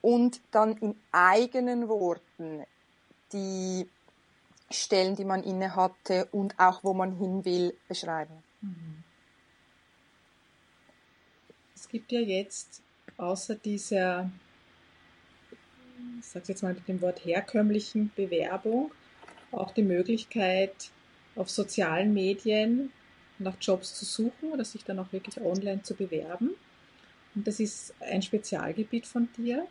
und 0.00 0.40
dann 0.52 0.76
in 0.78 0.94
eigenen 1.10 1.88
Worten 1.88 2.64
die 3.32 3.88
Stellen, 4.70 5.16
die 5.16 5.24
man 5.24 5.42
inne 5.42 5.74
hatte 5.74 6.28
und 6.30 6.58
auch 6.58 6.84
wo 6.84 6.94
man 6.94 7.16
hin 7.16 7.44
will, 7.44 7.76
beschreiben. 7.88 8.42
Mhm. 8.60 9.02
Es 11.74 11.88
gibt 11.88 12.12
ja 12.12 12.20
jetzt 12.20 12.80
außer 13.16 13.56
dieser, 13.56 14.30
ich 16.20 16.26
sage 16.26 16.46
jetzt 16.48 16.62
mal 16.62 16.74
mit 16.74 16.86
dem 16.86 17.00
Wort 17.00 17.24
herkömmlichen 17.24 18.12
Bewerbung, 18.14 18.92
auch 19.52 19.72
die 19.72 19.82
Möglichkeit, 19.82 20.90
auf 21.36 21.50
sozialen 21.50 22.12
Medien 22.12 22.92
nach 23.38 23.56
Jobs 23.60 23.94
zu 23.94 24.04
suchen 24.04 24.52
oder 24.52 24.64
sich 24.64 24.84
dann 24.84 24.98
auch 24.98 25.12
wirklich 25.12 25.40
online 25.40 25.82
zu 25.82 25.94
bewerben. 25.94 26.50
Und 27.34 27.46
das 27.46 27.60
ist 27.60 27.94
ein 28.00 28.22
Spezialgebiet 28.22 29.06
von 29.06 29.28
dir, 29.36 29.66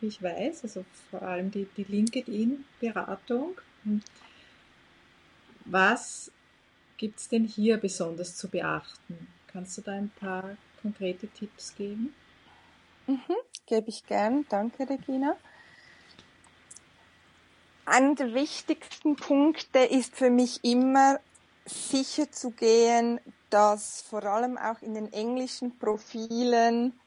wie 0.00 0.08
ich 0.08 0.22
weiß, 0.22 0.64
also 0.64 0.84
vor 1.10 1.22
allem 1.22 1.50
die, 1.50 1.66
die 1.76 1.84
LinkedIn-Beratung. 1.84 3.60
Was 5.64 6.30
gibt 6.96 7.18
es 7.18 7.28
denn 7.28 7.44
hier 7.44 7.76
besonders 7.78 8.36
zu 8.36 8.48
beachten? 8.48 9.28
Kannst 9.46 9.78
du 9.78 9.82
da 9.82 9.92
ein 9.92 10.10
paar 10.10 10.56
konkrete 10.82 11.28
Tipps 11.28 11.74
geben? 11.74 12.14
Mhm, 13.06 13.36
gebe 13.66 13.88
ich 13.88 14.04
gern. 14.04 14.44
Danke, 14.48 14.88
Regina. 14.88 15.36
Einer 17.88 18.16
der 18.16 18.34
wichtigsten 18.34 19.14
Punkte 19.14 19.78
ist 19.78 20.16
für 20.16 20.28
mich 20.28 20.64
immer 20.64 21.20
sicher 21.66 22.30
zu 22.32 22.50
gehen, 22.50 23.20
dass 23.48 24.02
vor 24.02 24.24
allem 24.24 24.58
auch 24.58 24.82
in 24.82 24.94
den 24.94 25.12
englischen 25.12 25.78
Profilen 25.78 26.98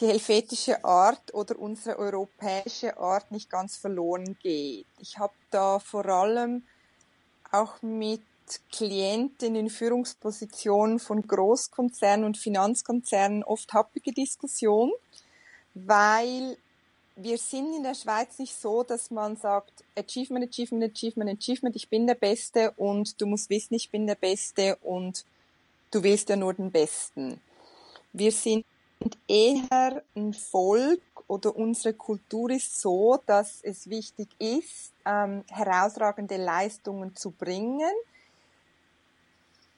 die 0.00 0.06
helvetische 0.06 0.84
Art 0.84 1.32
oder 1.32 1.58
unsere 1.58 1.98
europäische 1.98 2.98
Art 2.98 3.30
nicht 3.30 3.48
ganz 3.48 3.78
verloren 3.78 4.36
geht. 4.42 4.86
Ich 4.98 5.18
habe 5.18 5.32
da 5.50 5.78
vor 5.78 6.04
allem 6.04 6.64
auch 7.50 7.80
mit 7.80 8.22
Klienten 8.70 9.54
in 9.54 9.70
Führungspositionen 9.70 10.98
von 10.98 11.26
Großkonzernen 11.26 12.26
und 12.26 12.36
Finanzkonzernen 12.36 13.42
oft 13.42 13.72
happige 13.72 14.12
Diskussionen, 14.12 14.92
weil 15.72 16.58
wir 17.16 17.38
sind 17.38 17.74
in 17.74 17.82
der 17.82 17.94
Schweiz 17.94 18.38
nicht 18.38 18.54
so, 18.54 18.82
dass 18.82 19.10
man 19.10 19.36
sagt, 19.36 19.84
Achievement, 19.96 20.48
Achievement, 20.48 20.84
Achievement, 20.84 21.30
Achievement, 21.30 21.76
ich 21.76 21.88
bin 21.88 22.06
der 22.06 22.16
Beste 22.16 22.72
und 22.72 23.20
du 23.20 23.26
musst 23.26 23.50
wissen, 23.50 23.74
ich 23.74 23.90
bin 23.90 24.06
der 24.06 24.16
Beste 24.16 24.76
und 24.82 25.24
du 25.90 26.02
willst 26.02 26.28
ja 26.28 26.36
nur 26.36 26.54
den 26.54 26.72
Besten. 26.72 27.40
Wir 28.12 28.32
sind 28.32 28.64
eher 29.28 30.02
ein 30.16 30.32
Volk 30.32 31.02
oder 31.26 31.54
unsere 31.54 31.94
Kultur 31.94 32.50
ist 32.50 32.80
so, 32.80 33.20
dass 33.26 33.60
es 33.62 33.88
wichtig 33.88 34.28
ist, 34.38 34.92
ähm, 35.04 35.44
herausragende 35.48 36.36
Leistungen 36.36 37.14
zu 37.14 37.30
bringen, 37.30 37.92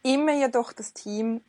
immer 0.03 0.33
jedoch 0.33 0.73
das 0.73 0.93
Team 0.93 1.43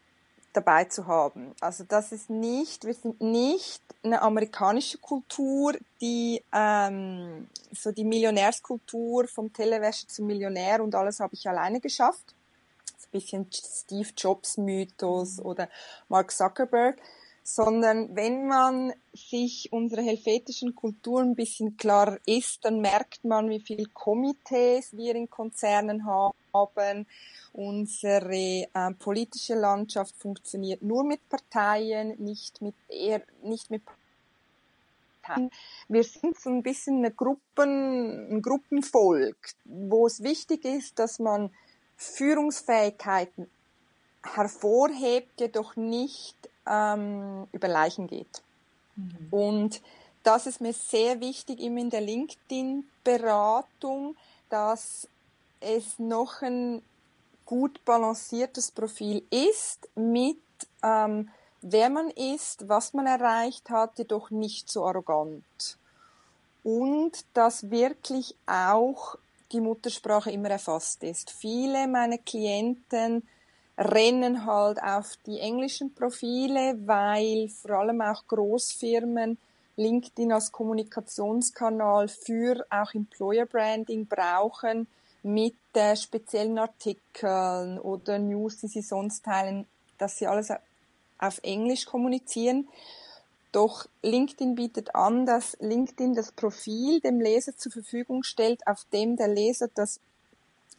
dabei 0.53 0.85
zu 0.85 1.07
haben. 1.07 1.53
Also 1.61 1.83
das 1.83 2.11
ist 2.11 2.29
nicht, 2.29 2.85
wir 2.85 2.93
sind 2.93 3.21
nicht 3.21 3.81
eine 4.03 4.21
amerikanische 4.21 4.97
Kultur, 4.97 5.73
die 6.01 6.43
ähm, 6.53 7.47
so 7.71 7.91
die 7.91 8.03
Millionärskultur 8.03 9.27
vom 9.27 9.51
Telewäscher 9.53 10.07
zum 10.07 10.27
Millionär 10.27 10.83
und 10.83 10.95
alles 10.95 11.19
habe 11.19 11.33
ich 11.33 11.47
alleine 11.47 11.79
geschafft. 11.79 12.33
So 12.97 13.07
ein 13.07 13.11
bisschen 13.11 13.47
Steve 13.51 14.09
Jobs 14.17 14.57
Mythos 14.57 15.39
oder 15.39 15.69
Mark 16.09 16.31
Zuckerberg, 16.31 16.97
sondern 17.49 18.13
wenn 18.13 18.45
man 18.45 18.91
sich 19.13 19.71
unsere 19.71 20.01
helvetischen 20.01 20.75
Kultur 20.75 21.21
ein 21.21 21.33
bisschen 21.33 21.77
klarer 21.77 22.19
ist, 22.25 22.65
dann 22.65 22.81
merkt 22.81 23.23
man, 23.23 23.49
wie 23.49 23.61
viel 23.61 23.85
Komitees 23.93 24.97
wir 24.97 25.15
in 25.15 25.29
Konzernen 25.29 26.05
haben. 26.05 27.07
Unsere 27.53 28.67
äh, 28.73 28.91
politische 28.99 29.55
Landschaft 29.55 30.13
funktioniert 30.17 30.81
nur 30.81 31.05
mit 31.05 31.21
Parteien, 31.29 32.21
nicht 32.21 32.61
mit 32.61 32.75
eher 32.89 33.21
nicht 33.41 33.71
mit 33.71 33.83
teilen. 35.23 35.49
Wir 35.87 36.03
sind 36.03 36.37
so 36.37 36.49
ein 36.49 36.63
bisschen 36.63 36.97
eine 36.97 37.11
Gruppen, 37.11 38.29
ein 38.29 38.41
Gruppenvolk, 38.41 39.37
wo 39.63 40.05
es 40.05 40.21
wichtig 40.21 40.65
ist, 40.65 40.99
dass 40.99 41.17
man 41.17 41.49
Führungsfähigkeiten 41.95 43.49
hervorhebt, 44.21 45.39
jedoch 45.39 45.77
nicht 45.77 46.35
ähm, 46.69 47.47
über 47.51 47.67
Leichen 47.67 48.07
geht. 48.07 48.43
Mhm. 48.95 49.27
Und 49.31 49.81
das 50.23 50.47
ist 50.47 50.61
mir 50.61 50.73
sehr 50.73 51.19
wichtig 51.21 51.59
immer 51.59 51.79
in 51.79 51.89
der 51.89 52.01
LinkedIn-Beratung, 52.01 54.15
dass 54.49 55.07
es 55.59 55.99
noch 55.99 56.41
ein 56.41 56.81
gut 57.45 57.83
balanciertes 57.85 58.71
Profil 58.71 59.23
ist 59.29 59.87
mit 59.95 60.37
ähm, 60.83 61.29
wer 61.61 61.89
man 61.89 62.09
ist, 62.11 62.67
was 62.67 62.93
man 62.93 63.07
erreicht 63.07 63.69
hat, 63.69 63.97
jedoch 63.97 64.29
nicht 64.29 64.69
so 64.69 64.85
arrogant. 64.85 65.77
Und 66.63 67.25
dass 67.33 67.71
wirklich 67.71 68.35
auch 68.45 69.15
die 69.51 69.61
Muttersprache 69.61 70.31
immer 70.31 70.49
erfasst 70.49 71.03
ist. 71.03 71.31
Viele 71.31 71.87
meiner 71.87 72.17
Klienten 72.17 73.27
rennen 73.77 74.45
halt 74.45 74.81
auf 74.81 75.17
die 75.25 75.39
englischen 75.39 75.93
Profile, 75.93 76.77
weil 76.85 77.49
vor 77.49 77.71
allem 77.71 78.01
auch 78.01 78.25
Großfirmen 78.27 79.37
LinkedIn 79.75 80.31
als 80.31 80.51
Kommunikationskanal 80.51 82.07
für 82.07 82.65
auch 82.71 82.93
Employer 82.95 83.45
Branding 83.45 84.07
brauchen 84.07 84.87
mit 85.21 85.55
äh, 85.73 85.95
speziellen 85.95 86.57
Artikeln 86.57 87.79
oder 87.79 88.17
News, 88.17 88.57
die 88.57 88.67
sie 88.67 88.81
sonst 88.81 89.23
teilen, 89.25 89.67
dass 89.99 90.17
sie 90.17 90.25
alles 90.25 90.51
auf 91.19 91.39
Englisch 91.43 91.85
kommunizieren. 91.85 92.67
Doch 93.51 93.85
LinkedIn 94.01 94.55
bietet 94.55 94.95
an, 94.95 95.25
dass 95.25 95.55
LinkedIn 95.59 96.15
das 96.15 96.31
Profil 96.31 96.99
dem 96.99 97.19
Leser 97.19 97.55
zur 97.55 97.71
Verfügung 97.71 98.23
stellt, 98.23 98.65
auf 98.65 98.85
dem 98.91 99.15
der 99.15 99.27
Leser 99.27 99.69
das 99.73 99.99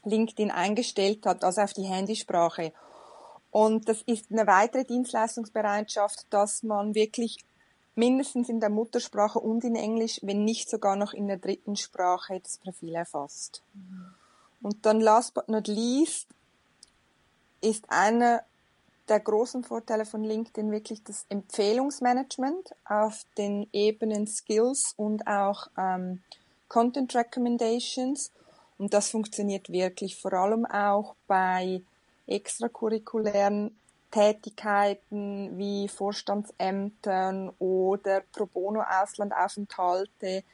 LinkedIn 0.05 0.50
eingestellt 0.50 1.25
hat, 1.26 1.45
also 1.45 1.61
auf 1.61 1.73
die 1.73 1.87
Handysprache. 1.87 2.73
Und 3.50 3.88
das 3.88 4.02
ist 4.02 4.31
eine 4.31 4.47
weitere 4.47 4.85
Dienstleistungsbereitschaft, 4.85 6.26
dass 6.31 6.62
man 6.62 6.95
wirklich 6.95 7.38
mindestens 7.95 8.49
in 8.49 8.61
der 8.61 8.71
Muttersprache 8.71 9.40
und 9.40 9.64
in 9.64 9.75
Englisch, 9.75 10.21
wenn 10.23 10.45
nicht 10.45 10.71
sogar 10.71 10.97
noch 10.97 11.12
in 11.12 11.26
der 11.26 11.38
dritten 11.38 11.76
Sprache 11.76 12.40
das 12.40 12.59
Profil 12.59 12.95
erfasst. 12.95 13.62
Und 14.62 14.87
dann 14.87 15.00
last 15.00 15.35
but 15.35 15.49
not 15.49 15.67
least 15.67 16.28
ist 17.61 17.85
einer 17.88 18.43
der 19.09 19.21
großen 19.21 19.64
Vorteile 19.64 20.05
von 20.05 20.23
LinkedIn 20.23 20.71
wirklich 20.71 21.02
das 21.02 21.25
Empfehlungsmanagement 21.28 22.75
auf 22.85 23.25
den 23.37 23.67
Ebenen 23.73 24.26
Skills 24.26 24.95
und 24.97 25.26
auch 25.26 25.69
ähm, 25.76 26.23
Content 26.69 27.14
Recommendations. 27.14 28.31
Und 28.76 28.95
das 28.95 29.11
funktioniert 29.11 29.71
wirklich 29.71 30.21
vor 30.21 30.35
allem 30.35 30.67
auch 30.67 31.14
bei 31.26 31.83
extracurriculären 32.29 33.77
Tätigkeiten 34.11 35.59
wie 35.59 35.89
Vorstandsämtern 35.89 37.53
oder 37.59 38.23
Pro 38.33 38.47
Bono 38.47 38.83
Auslandaufenthalte, 38.83 40.45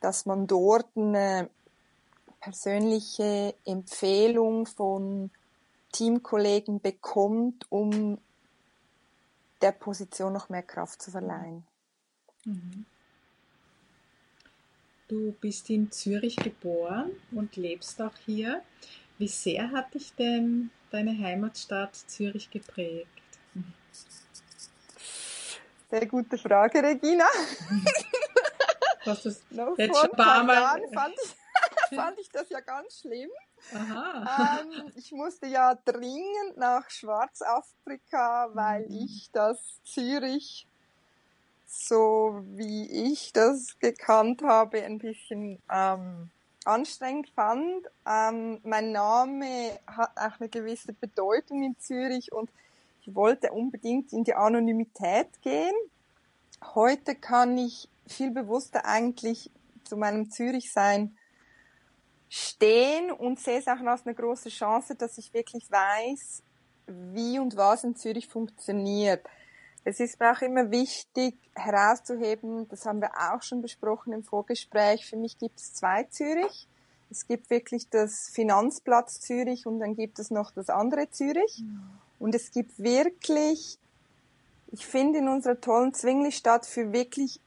dass 0.00 0.26
man 0.26 0.46
dort 0.46 0.86
eine 0.96 1.48
persönliche 2.40 3.54
Empfehlung 3.64 4.66
von 4.66 5.30
Teamkollegen 5.92 6.80
bekommt, 6.80 7.66
um 7.70 8.18
der 9.62 9.72
Position 9.72 10.32
noch 10.32 10.48
mehr 10.48 10.62
Kraft 10.62 11.00
zu 11.00 11.10
verleihen. 11.10 11.64
Mhm. 12.44 12.84
Du 15.06 15.32
bist 15.40 15.70
in 15.70 15.92
Zürich 15.92 16.36
geboren 16.36 17.10
und 17.30 17.56
lebst 17.56 18.02
auch 18.02 18.16
hier. 18.26 18.62
Wie 19.18 19.28
sehr 19.28 19.70
hat 19.70 19.94
dich 19.94 20.12
denn 20.14 20.70
deine 20.94 21.18
Heimatstadt 21.18 21.96
Zürich 21.96 22.50
geprägt? 22.50 23.08
Sehr 25.90 26.06
gute 26.06 26.38
Frage, 26.38 26.82
Regina. 26.82 27.24
Was 29.04 29.22
das 29.22 29.42
no, 29.50 29.74
jetzt 29.76 29.96
schon 29.96 30.10
ein 30.10 30.16
paar 30.16 30.44
Mal... 30.44 30.54
Jahren 30.54 30.92
fand 30.92 31.14
ich, 31.22 31.96
fand 31.96 32.18
ich 32.18 32.30
das 32.30 32.48
ja 32.48 32.60
ganz 32.60 33.00
schlimm. 33.00 33.28
Ähm, 33.72 34.92
ich 34.94 35.10
musste 35.12 35.46
ja 35.46 35.74
dringend 35.84 36.56
nach 36.56 36.88
Schwarzafrika, 36.90 38.50
weil 38.52 38.86
mhm. 38.86 39.04
ich 39.04 39.30
das 39.32 39.80
Zürich 39.84 40.66
so 41.66 42.40
wie 42.52 43.10
ich 43.10 43.32
das 43.32 43.78
gekannt 43.80 44.42
habe, 44.42 44.82
ein 44.82 44.98
bisschen 44.98 45.60
ähm, 45.70 46.30
anstrengend 46.66 47.28
fand. 47.30 47.86
Ähm, 48.06 48.60
mein 48.64 48.92
Name 48.92 49.78
hat 49.86 50.12
auch 50.16 50.40
eine 50.40 50.48
gewisse 50.48 50.92
Bedeutung 50.92 51.62
in 51.62 51.78
Zürich 51.78 52.32
und 52.32 52.50
ich 53.02 53.14
wollte 53.14 53.52
unbedingt 53.52 54.12
in 54.12 54.24
die 54.24 54.34
Anonymität 54.34 55.28
gehen. 55.42 55.74
Heute 56.74 57.14
kann 57.14 57.58
ich 57.58 57.88
viel 58.06 58.30
bewusster 58.30 58.84
eigentlich 58.86 59.50
zu 59.84 59.96
meinem 59.96 60.30
Zürich-Sein 60.30 61.16
stehen 62.28 63.12
und 63.12 63.38
sehe 63.38 63.58
es 63.58 63.68
auch 63.68 63.80
als 63.80 64.06
eine 64.06 64.14
große 64.14 64.48
Chance, 64.48 64.94
dass 64.94 65.18
ich 65.18 65.32
wirklich 65.32 65.70
weiß, 65.70 66.42
wie 66.86 67.38
und 67.38 67.56
was 67.56 67.84
in 67.84 67.94
Zürich 67.94 68.26
funktioniert. 68.26 69.24
Es 69.84 70.00
ist 70.00 70.18
mir 70.18 70.32
auch 70.32 70.40
immer 70.40 70.70
wichtig 70.70 71.36
herauszuheben, 71.54 72.66
das 72.68 72.86
haben 72.86 73.00
wir 73.00 73.10
auch 73.32 73.42
schon 73.42 73.60
besprochen 73.60 74.12
im 74.12 74.24
Vorgespräch, 74.24 75.06
für 75.06 75.16
mich 75.16 75.38
gibt 75.38 75.58
es 75.60 75.74
zwei 75.74 76.04
Zürich. 76.04 76.66
Es 77.10 77.28
gibt 77.28 77.50
wirklich 77.50 77.88
das 77.90 78.30
Finanzplatz 78.30 79.20
Zürich 79.20 79.66
und 79.66 79.78
dann 79.78 79.94
gibt 79.94 80.18
es 80.18 80.30
noch 80.30 80.50
das 80.50 80.70
andere 80.70 81.10
Zürich. 81.10 81.60
Mhm. 81.60 81.82
Und 82.18 82.34
es 82.34 82.50
gibt 82.50 82.78
wirklich, 82.78 83.78
ich 84.72 84.86
finde 84.86 85.18
in 85.18 85.28
unserer 85.28 85.60
tollen 85.60 85.92
Zwingli-Stadt 85.92 86.66
für 86.66 86.92
wirklich 86.92 87.40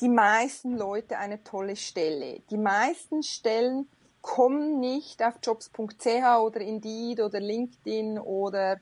die 0.00 0.08
meisten 0.08 0.76
Leute 0.76 1.18
eine 1.18 1.42
tolle 1.42 1.76
Stelle. 1.76 2.40
Die 2.50 2.56
meisten 2.56 3.22
Stellen 3.22 3.88
kommen 4.20 4.80
nicht 4.80 5.22
auf 5.22 5.34
jobs.ch 5.42 6.06
oder 6.40 6.60
Indeed 6.60 7.20
oder 7.20 7.40
LinkedIn 7.40 8.18
oder 8.18 8.80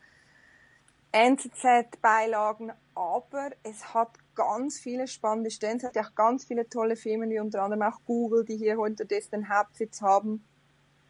NZZ-Beilagen, 1.12 2.72
aber 2.96 3.50
es 3.62 3.94
hat 3.94 4.10
ganz 4.34 4.80
viele 4.80 5.06
spannende 5.06 5.50
Stellen. 5.50 5.76
Es 5.76 5.84
hat 5.84 5.94
ja 5.96 6.02
auch 6.02 6.14
ganz 6.14 6.46
viele 6.46 6.68
tolle 6.68 6.96
Firmen, 6.96 7.30
wie 7.30 7.38
unter 7.38 7.62
anderem 7.62 7.82
auch 7.82 8.00
Google, 8.06 8.44
die 8.44 8.56
hier 8.56 8.78
unterdessen 8.78 9.32
den 9.32 9.48
Hauptsitz 9.50 10.00
haben. 10.00 10.42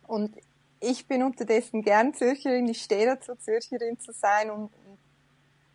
Und 0.06 0.36
ich 0.80 1.06
bin 1.06 1.22
unterdessen 1.22 1.82
gern 1.82 2.12
Zürcherin, 2.12 2.68
ich 2.68 2.82
stehe 2.82 3.06
dazu, 3.06 3.34
Zürcherin 3.36 3.98
zu 3.98 4.12
sein 4.12 4.50
und, 4.50 4.70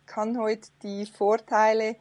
kann 0.04 0.36
heute 0.36 0.68
die 0.82 1.06
Vorteile 1.06 1.96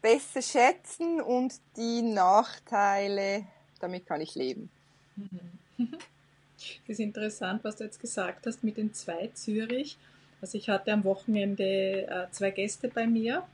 besser 0.00 0.40
schätzen 0.40 1.20
und 1.20 1.54
die 1.76 2.02
Nachteile, 2.02 3.44
damit 3.80 4.06
kann 4.06 4.20
ich 4.20 4.34
leben. 4.36 4.70
Das 6.86 6.94
ist 6.94 7.00
interessant, 7.00 7.62
was 7.62 7.76
du 7.76 7.84
jetzt 7.84 8.00
gesagt 8.00 8.46
hast 8.46 8.64
mit 8.64 8.78
den 8.78 8.94
zwei 8.94 9.28
Zürich. 9.34 9.98
Also 10.44 10.58
ich 10.58 10.68
hatte 10.68 10.92
am 10.92 11.04
Wochenende 11.04 12.06
äh, 12.06 12.30
zwei 12.30 12.50
Gäste 12.50 12.88
bei 12.88 13.06
mir 13.06 13.44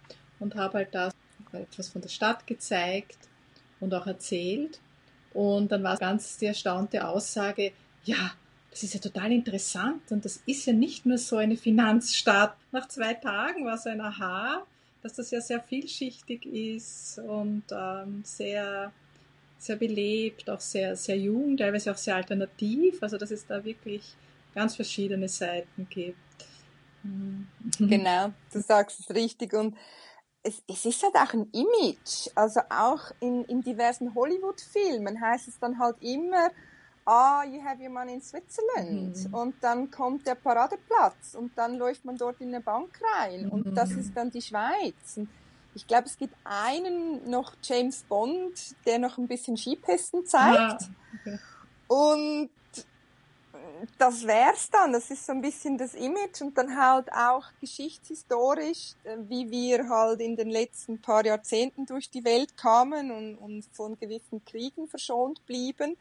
und 0.40 0.56
habe 0.56 0.78
halt 0.78 0.88
da 0.92 1.12
etwas 1.52 1.88
von 1.88 2.02
der 2.02 2.08
Stadt 2.08 2.48
gezeigt 2.48 3.16
und 3.78 3.94
auch 3.94 4.08
erzählt. 4.08 4.80
Und 5.32 5.70
dann 5.70 5.84
war 5.84 5.96
ganz 5.98 6.38
die 6.38 6.46
erstaunte 6.46 7.06
Aussage, 7.06 7.70
ja, 8.02 8.32
das 8.72 8.82
ist 8.82 8.94
ja 8.94 8.98
total 8.98 9.30
interessant 9.30 10.10
und 10.10 10.24
das 10.24 10.42
ist 10.46 10.66
ja 10.66 10.72
nicht 10.72 11.06
nur 11.06 11.16
so 11.18 11.36
eine 11.36 11.56
Finanzstadt. 11.56 12.56
Nach 12.72 12.88
zwei 12.88 13.14
Tagen 13.14 13.64
war 13.64 13.78
so 13.78 13.88
ein 13.88 14.00
Aha, 14.00 14.66
dass 15.00 15.12
das 15.12 15.30
ja 15.30 15.40
sehr 15.40 15.60
vielschichtig 15.60 16.44
ist 16.44 17.20
und 17.20 17.62
ähm, 17.70 18.22
sehr, 18.24 18.90
sehr 19.58 19.76
belebt, 19.76 20.50
auch 20.50 20.58
sehr, 20.58 20.96
sehr 20.96 21.18
jung, 21.18 21.56
teilweise 21.56 21.92
auch 21.92 21.96
sehr 21.96 22.16
alternativ. 22.16 23.00
Also 23.00 23.16
dass 23.16 23.30
es 23.30 23.46
da 23.46 23.64
wirklich 23.64 24.02
ganz 24.56 24.74
verschiedene 24.74 25.28
Seiten 25.28 25.86
gibt. 25.88 26.18
Mhm. 27.02 27.46
Genau, 27.78 28.32
du 28.52 28.60
sagst 28.60 29.00
es 29.00 29.14
richtig 29.14 29.52
und 29.54 29.76
es, 30.42 30.62
es 30.66 30.84
ist 30.84 31.02
halt 31.02 31.14
auch 31.14 31.34
ein 31.34 31.50
Image. 31.52 32.28
Also 32.34 32.60
auch 32.70 33.10
in, 33.20 33.44
in 33.44 33.62
diversen 33.62 34.14
Hollywood-Filmen 34.14 35.20
heißt 35.20 35.48
es 35.48 35.58
dann 35.58 35.78
halt 35.78 35.96
immer, 36.00 36.50
ah, 37.04 37.44
you 37.44 37.62
have 37.62 37.82
your 37.82 37.90
money 37.90 38.14
in 38.14 38.22
Switzerland. 38.22 39.28
Mhm. 39.28 39.34
Und 39.34 39.54
dann 39.60 39.90
kommt 39.90 40.26
der 40.26 40.34
Paradeplatz 40.34 41.34
und 41.34 41.56
dann 41.56 41.76
läuft 41.76 42.04
man 42.04 42.16
dort 42.16 42.40
in 42.40 42.48
eine 42.48 42.60
Bank 42.60 43.00
rein 43.16 43.46
mhm. 43.46 43.50
und 43.50 43.74
das 43.74 43.90
ist 43.92 44.16
dann 44.16 44.30
die 44.30 44.42
Schweiz. 44.42 45.16
Und 45.16 45.28
ich 45.74 45.86
glaube, 45.86 46.06
es 46.06 46.16
gibt 46.16 46.34
einen 46.44 47.28
noch 47.28 47.54
James 47.62 48.02
Bond, 48.04 48.74
der 48.86 48.98
noch 48.98 49.18
ein 49.18 49.28
bisschen 49.28 49.56
Skipästen 49.56 50.26
zeigt. 50.26 50.58
Ah, 50.58 50.78
okay. 51.20 51.38
Und 51.86 52.50
das 53.98 54.26
wär's 54.26 54.70
dann. 54.70 54.92
Das 54.92 55.10
ist 55.10 55.26
so 55.26 55.32
ein 55.32 55.40
bisschen 55.40 55.78
das 55.78 55.94
Image 55.94 56.40
und 56.40 56.56
dann 56.56 56.76
halt 56.76 57.12
auch 57.12 57.44
geschichtshistorisch, 57.60 58.94
äh, 59.04 59.16
wie 59.28 59.50
wir 59.50 59.88
halt 59.88 60.20
in 60.20 60.36
den 60.36 60.50
letzten 60.50 61.00
paar 61.00 61.24
Jahrzehnten 61.24 61.86
durch 61.86 62.10
die 62.10 62.24
Welt 62.24 62.56
kamen 62.56 63.10
und, 63.10 63.36
und 63.36 63.64
von 63.72 63.98
gewissen 63.98 64.44
Kriegen 64.44 64.88
verschont 64.88 65.44
blieben. 65.46 65.96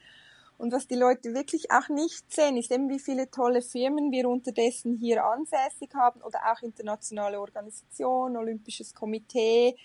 Und 0.57 0.73
was 0.73 0.87
die 0.87 0.95
Leute 0.95 1.33
wirklich 1.33 1.71
auch 1.71 1.87
nicht 1.87 2.33
sehen, 2.33 2.57
ist 2.57 2.69
eben, 2.71 2.89
wie 2.89 2.99
viele 2.99 3.31
tolle 3.31 3.61
Firmen 3.61 4.11
wir 4.11 4.27
unterdessen 4.27 4.97
hier 4.97 5.23
ansässig 5.23 5.93
haben 5.95 6.21
oder 6.21 6.39
auch 6.51 6.61
internationale 6.61 7.39
Organisationen, 7.39 8.35
Olympisches 8.35 8.93
Komitee. 8.93 9.77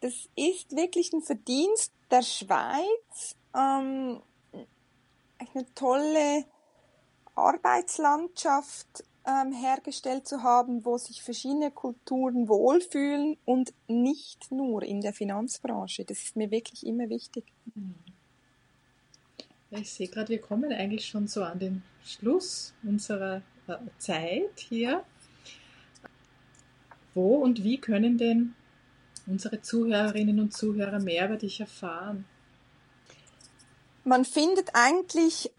Das 0.00 0.12
ist 0.36 0.76
wirklich 0.76 1.12
ein 1.14 1.22
Verdienst 1.22 1.92
der 2.10 2.22
Schweiz, 2.22 3.34
ähm, 3.54 4.20
eine 5.38 5.74
tolle 5.74 6.44
Arbeitslandschaft 7.40 9.04
ähm, 9.26 9.52
hergestellt 9.52 10.26
zu 10.26 10.42
haben, 10.42 10.84
wo 10.84 10.98
sich 10.98 11.22
verschiedene 11.22 11.70
Kulturen 11.70 12.48
wohlfühlen 12.48 13.36
und 13.44 13.72
nicht 13.88 14.50
nur 14.50 14.82
in 14.82 15.00
der 15.00 15.12
Finanzbranche. 15.12 16.04
Das 16.04 16.18
ist 16.22 16.36
mir 16.36 16.50
wirklich 16.50 16.86
immer 16.86 17.08
wichtig. 17.08 17.44
Ich 19.70 19.92
sehe 19.92 20.08
gerade, 20.08 20.30
wir 20.30 20.40
kommen 20.40 20.72
eigentlich 20.72 21.06
schon 21.06 21.28
so 21.28 21.44
an 21.44 21.58
den 21.58 21.82
Schluss 22.04 22.72
unserer 22.82 23.42
äh, 23.68 23.76
Zeit 23.98 24.58
hier. 24.58 25.04
Wo 27.14 27.36
und 27.36 27.62
wie 27.62 27.78
können 27.78 28.18
denn 28.18 28.54
unsere 29.26 29.60
Zuhörerinnen 29.62 30.40
und 30.40 30.52
Zuhörer 30.52 30.98
mehr 30.98 31.26
über 31.26 31.36
dich 31.36 31.60
erfahren? 31.60 32.24
Man 34.04 34.24
findet 34.24 34.70
eigentlich 34.74 35.50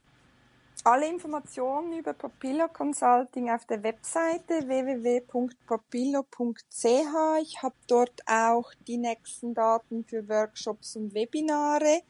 alle 0.84 1.08
Informationen 1.08 1.94
über 1.94 2.14
Papillo 2.14 2.68
Consulting 2.68 3.52
auf 3.52 3.66
der 3.66 3.84
Webseite 3.84 4.68
www.papillo.ch. 4.68 6.86
Ich 7.42 7.62
habe 7.62 7.76
dort 7.88 8.22
auch 8.26 8.74
die 8.88 8.98
nächsten 8.98 9.54
Daten 9.54 10.04
für 10.06 10.28
Workshops 10.28 10.96
und 10.96 11.14
Webinare. 11.14 12.02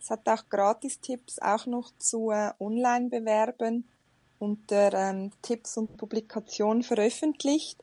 Es 0.00 0.10
hat 0.10 0.28
auch 0.28 0.48
Gratistipps 0.48 1.40
auch 1.40 1.66
noch 1.66 1.90
zu 1.98 2.30
äh, 2.30 2.52
Online-Bewerben 2.58 3.88
unter 4.38 4.92
ähm, 4.94 5.32
Tipps 5.42 5.76
und 5.76 5.96
Publikationen 5.96 6.82
veröffentlicht. 6.82 7.82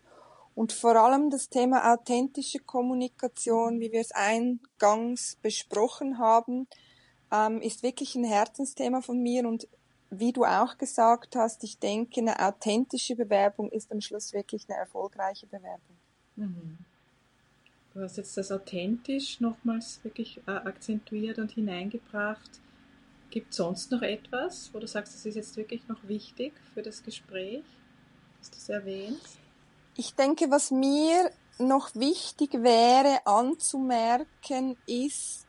Und 0.56 0.74
vor 0.74 0.96
allem 0.96 1.30
das 1.30 1.50
Thema 1.50 1.94
authentische 1.94 2.60
Kommunikation, 2.60 3.80
wie 3.80 3.92
wir 3.92 4.02
es 4.02 4.12
eingangs 4.12 5.38
besprochen 5.42 6.18
haben, 6.18 6.68
ähm, 7.32 7.62
ist 7.62 7.84
wirklich 7.84 8.16
ein 8.16 8.24
Herzensthema 8.24 9.02
von 9.02 9.22
mir 9.22 9.48
und 9.48 9.68
wie 10.10 10.32
du 10.32 10.46
auch 10.46 10.78
gesagt 10.78 11.36
hast, 11.36 11.64
ich 11.64 11.80
denke, 11.80 12.22
eine 12.22 12.40
authentische 12.40 13.16
Bewerbung 13.16 13.72
ist 13.72 13.92
am 13.92 14.02
Schluss 14.02 14.34
wirklich 14.34 14.66
eine 14.70 14.78
erfolgreiche 14.78 15.48
Bewerbung. 15.48 15.98
Mhm. 16.36 16.78
Du 17.94 18.02
hast 18.02 18.18
jetzt 18.18 18.38
das 18.38 18.52
authentisch 18.52 19.40
nochmals 19.42 20.00
wirklich 20.04 20.40
äh, 20.46 20.52
akzentuiert 20.52 21.40
und 21.40 21.52
hineingebracht. 21.52 22.62
Gibt 23.32 23.52
es 23.52 23.58
sonst 23.58 23.92
noch 23.92 24.04
etwas, 24.04 24.70
wo 24.72 24.80
du 24.80 24.88
sagst, 24.88 25.16
das 25.16 25.26
ist 25.26 25.36
jetzt 25.36 25.58
wirklich 25.58 25.88
noch 25.88 26.08
wichtig 26.08 26.54
für 26.74 26.84
das 26.84 27.04
Gespräch, 27.04 27.64
dass 28.40 28.52
du 28.52 28.58
es 28.58 28.70
erwähnst? 28.70 29.40
Ich 29.96 30.14
denke, 30.14 30.52
was 30.52 30.70
mir 30.70 31.32
noch 31.58 31.96
wichtig 31.96 32.54
wäre 32.54 33.26
anzumerken, 33.26 34.78
ist, 34.86 35.48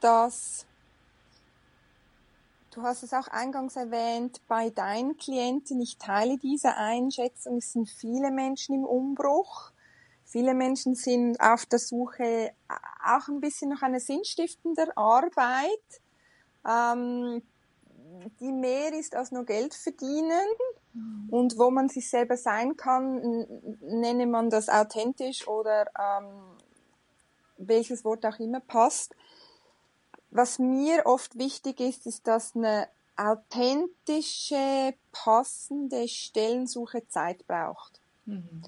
dass 0.00 0.67
Du 2.70 2.82
hast 2.82 3.02
es 3.02 3.14
auch 3.14 3.28
eingangs 3.28 3.76
erwähnt, 3.76 4.42
bei 4.46 4.68
deinen 4.70 5.16
Klienten, 5.16 5.80
ich 5.80 5.96
teile 5.96 6.36
diese 6.36 6.76
Einschätzung, 6.76 7.56
es 7.56 7.72
sind 7.72 7.88
viele 7.88 8.30
Menschen 8.30 8.74
im 8.74 8.84
Umbruch. 8.84 9.72
Viele 10.24 10.52
Menschen 10.52 10.94
sind 10.94 11.40
auf 11.40 11.64
der 11.64 11.78
Suche 11.78 12.52
auch 13.02 13.28
ein 13.28 13.40
bisschen 13.40 13.70
nach 13.70 13.80
einer 13.80 14.00
sinnstiftender 14.00 14.88
Arbeit, 14.96 16.02
ähm, 16.68 17.42
die 18.38 18.52
mehr 18.52 18.92
ist 18.92 19.16
als 19.16 19.32
nur 19.32 19.46
Geld 19.46 19.72
verdienen 19.72 20.46
mhm. 20.92 21.28
und 21.30 21.58
wo 21.58 21.70
man 21.70 21.88
sich 21.88 22.10
selber 22.10 22.36
sein 22.36 22.76
kann, 22.76 23.46
nenne 23.80 24.26
man 24.26 24.50
das 24.50 24.68
authentisch 24.68 25.48
oder 25.48 25.86
ähm, 25.98 26.58
welches 27.56 28.04
Wort 28.04 28.26
auch 28.26 28.38
immer 28.38 28.60
passt 28.60 29.14
was 30.30 30.58
mir 30.58 31.06
oft 31.06 31.38
wichtig 31.38 31.80
ist, 31.80 32.06
ist, 32.06 32.26
dass 32.26 32.54
eine 32.54 32.88
authentische, 33.16 34.94
passende 35.12 36.06
Stellensuche 36.06 37.06
Zeit 37.08 37.46
braucht. 37.46 38.00
Mhm. 38.26 38.62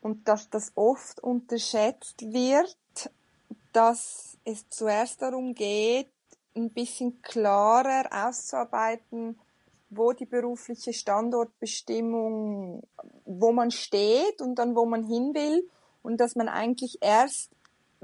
Und 0.00 0.28
dass 0.28 0.48
das 0.50 0.72
oft 0.76 1.20
unterschätzt 1.20 2.22
wird, 2.22 2.76
dass 3.72 4.38
es 4.44 4.68
zuerst 4.68 5.20
darum 5.20 5.54
geht, 5.54 6.08
ein 6.54 6.70
bisschen 6.70 7.20
klarer 7.22 8.08
auszuarbeiten, 8.12 9.38
wo 9.90 10.12
die 10.12 10.26
berufliche 10.26 10.92
Standortbestimmung, 10.92 12.82
wo 13.24 13.52
man 13.52 13.70
steht 13.70 14.40
und 14.40 14.56
dann 14.56 14.74
wo 14.74 14.86
man 14.86 15.04
hin 15.04 15.34
will 15.34 15.68
und 16.02 16.18
dass 16.18 16.36
man 16.36 16.48
eigentlich 16.48 16.98
erst 17.00 17.50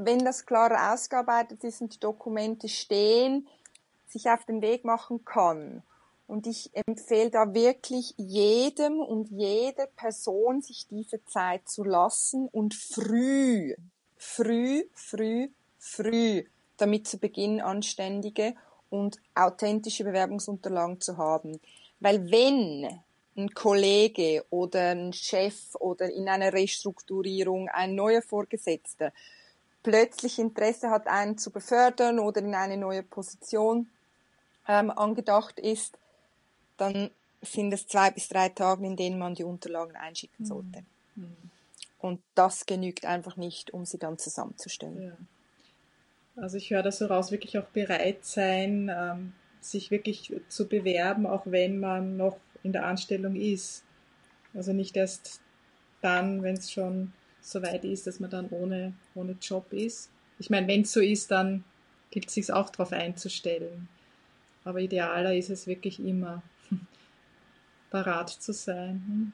wenn 0.05 0.25
das 0.25 0.47
klar 0.47 0.93
ausgearbeitet 0.93 1.65
ist 1.65 1.81
und 1.81 1.95
die 1.95 2.01
Dokumente 2.01 2.69
stehen, 2.69 3.49
sich 4.07 4.29
auf 4.29 4.45
den 4.45 4.63
Weg 4.63 4.85
machen 4.85 5.25
kann. 5.25 5.83
Und 6.27 6.47
ich 6.47 6.71
empfehle 6.73 7.31
da 7.31 7.53
wirklich 7.53 8.15
jedem 8.17 9.01
und 9.01 9.29
jeder 9.31 9.87
Person, 9.87 10.63
sich 10.63 10.87
diese 10.89 11.25
Zeit 11.25 11.69
zu 11.69 11.85
lassen 11.85 12.49
und 12.49 12.75
früh, 12.75 13.75
früh, 14.17 14.85
früh, 14.95 15.49
früh 15.79 16.45
damit 16.77 17.07
zu 17.07 17.19
beginnen, 17.19 17.61
anständige 17.61 18.55
und 18.91 19.19
authentische 19.35 20.05
Bewerbungsunterlagen 20.05 21.01
zu 21.01 21.17
haben. 21.17 21.61
Weil 22.01 22.31
wenn 22.31 23.01
ein 23.37 23.55
Kollege 23.55 24.45
oder 24.51 24.91
ein 24.91 25.13
Chef 25.13 25.75
oder 25.77 26.11
in 26.11 26.29
einer 26.29 26.53
Restrukturierung 26.53 27.69
ein 27.69 27.95
neuer 27.95 28.23
Vorgesetzter 28.23 29.13
plötzlich 29.83 30.39
Interesse 30.39 30.91
hat, 30.91 31.07
einen 31.07 31.39
zu 31.39 31.51
befördern 31.51 32.19
oder 32.19 32.41
in 32.41 32.55
eine 32.55 32.77
neue 32.77 33.03
Position 33.03 33.89
ähm, 34.69 34.91
angedacht 34.91 35.59
ist, 35.59 35.99
dann 36.77 37.11
sind 37.41 37.73
es 37.73 37.87
zwei 37.87 38.11
bis 38.11 38.29
drei 38.29 38.49
Tage, 38.49 38.87
in 38.87 38.97
denen 38.97 39.19
man 39.19 39.35
die 39.35 39.45
Unterlagen 39.45 39.97
einschicken 39.97 40.47
sollte. 40.47 40.85
Mhm. 41.17 41.37
Und 41.99 42.21
das 42.35 42.67
genügt 42.67 43.05
einfach 43.05 43.37
nicht, 43.37 43.73
um 43.73 43.85
sie 43.85 43.99
dann 43.99 44.19
zusammenzustellen. 44.19 45.03
Ja. 45.03 45.17
Also 46.43 46.57
ich 46.57 46.71
höre 46.71 46.83
das 46.83 46.99
so 46.99 47.07
raus, 47.07 47.31
wirklich 47.31 47.59
auch 47.59 47.67
bereit 47.67 48.25
sein, 48.25 48.91
ähm, 48.93 49.35
sich 49.61 49.91
wirklich 49.91 50.33
zu 50.49 50.67
bewerben, 50.67 51.27
auch 51.27 51.43
wenn 51.45 51.79
man 51.79 52.17
noch 52.17 52.39
in 52.63 52.73
der 52.73 52.87
Anstellung 52.87 53.37
ist. 53.37 53.85
Also 54.55 54.73
nicht 54.73 54.97
erst 54.97 55.41
dann, 56.01 56.43
wenn 56.43 56.57
es 56.57 56.73
schon 56.73 57.13
so 57.43 57.61
weit 57.63 57.85
ist, 57.85 58.07
dass 58.07 58.21
man 58.21 58.31
dann 58.31 58.49
ohne, 58.51 58.95
ohne 59.15 59.37
Job 59.41 59.73
ist. 59.73 60.11
Ich 60.39 60.49
meine, 60.49 60.67
wenn 60.69 60.83
es 60.83 60.93
so 60.93 61.01
ist, 61.01 61.31
dann 61.31 61.65
gilt 62.11 62.29
es 62.29 62.35
sich 62.35 62.53
auch 62.53 62.71
darauf 62.71 62.93
einzustellen. 62.93 63.89
Aber 64.65 64.79
idealer 64.79 65.35
ist 65.35 65.51
es 65.51 65.67
wirklich 65.67 65.99
immer, 66.01 66.43
parat 67.91 68.31
zu 68.31 68.53
sein. 68.53 69.03
Hm? 69.07 69.33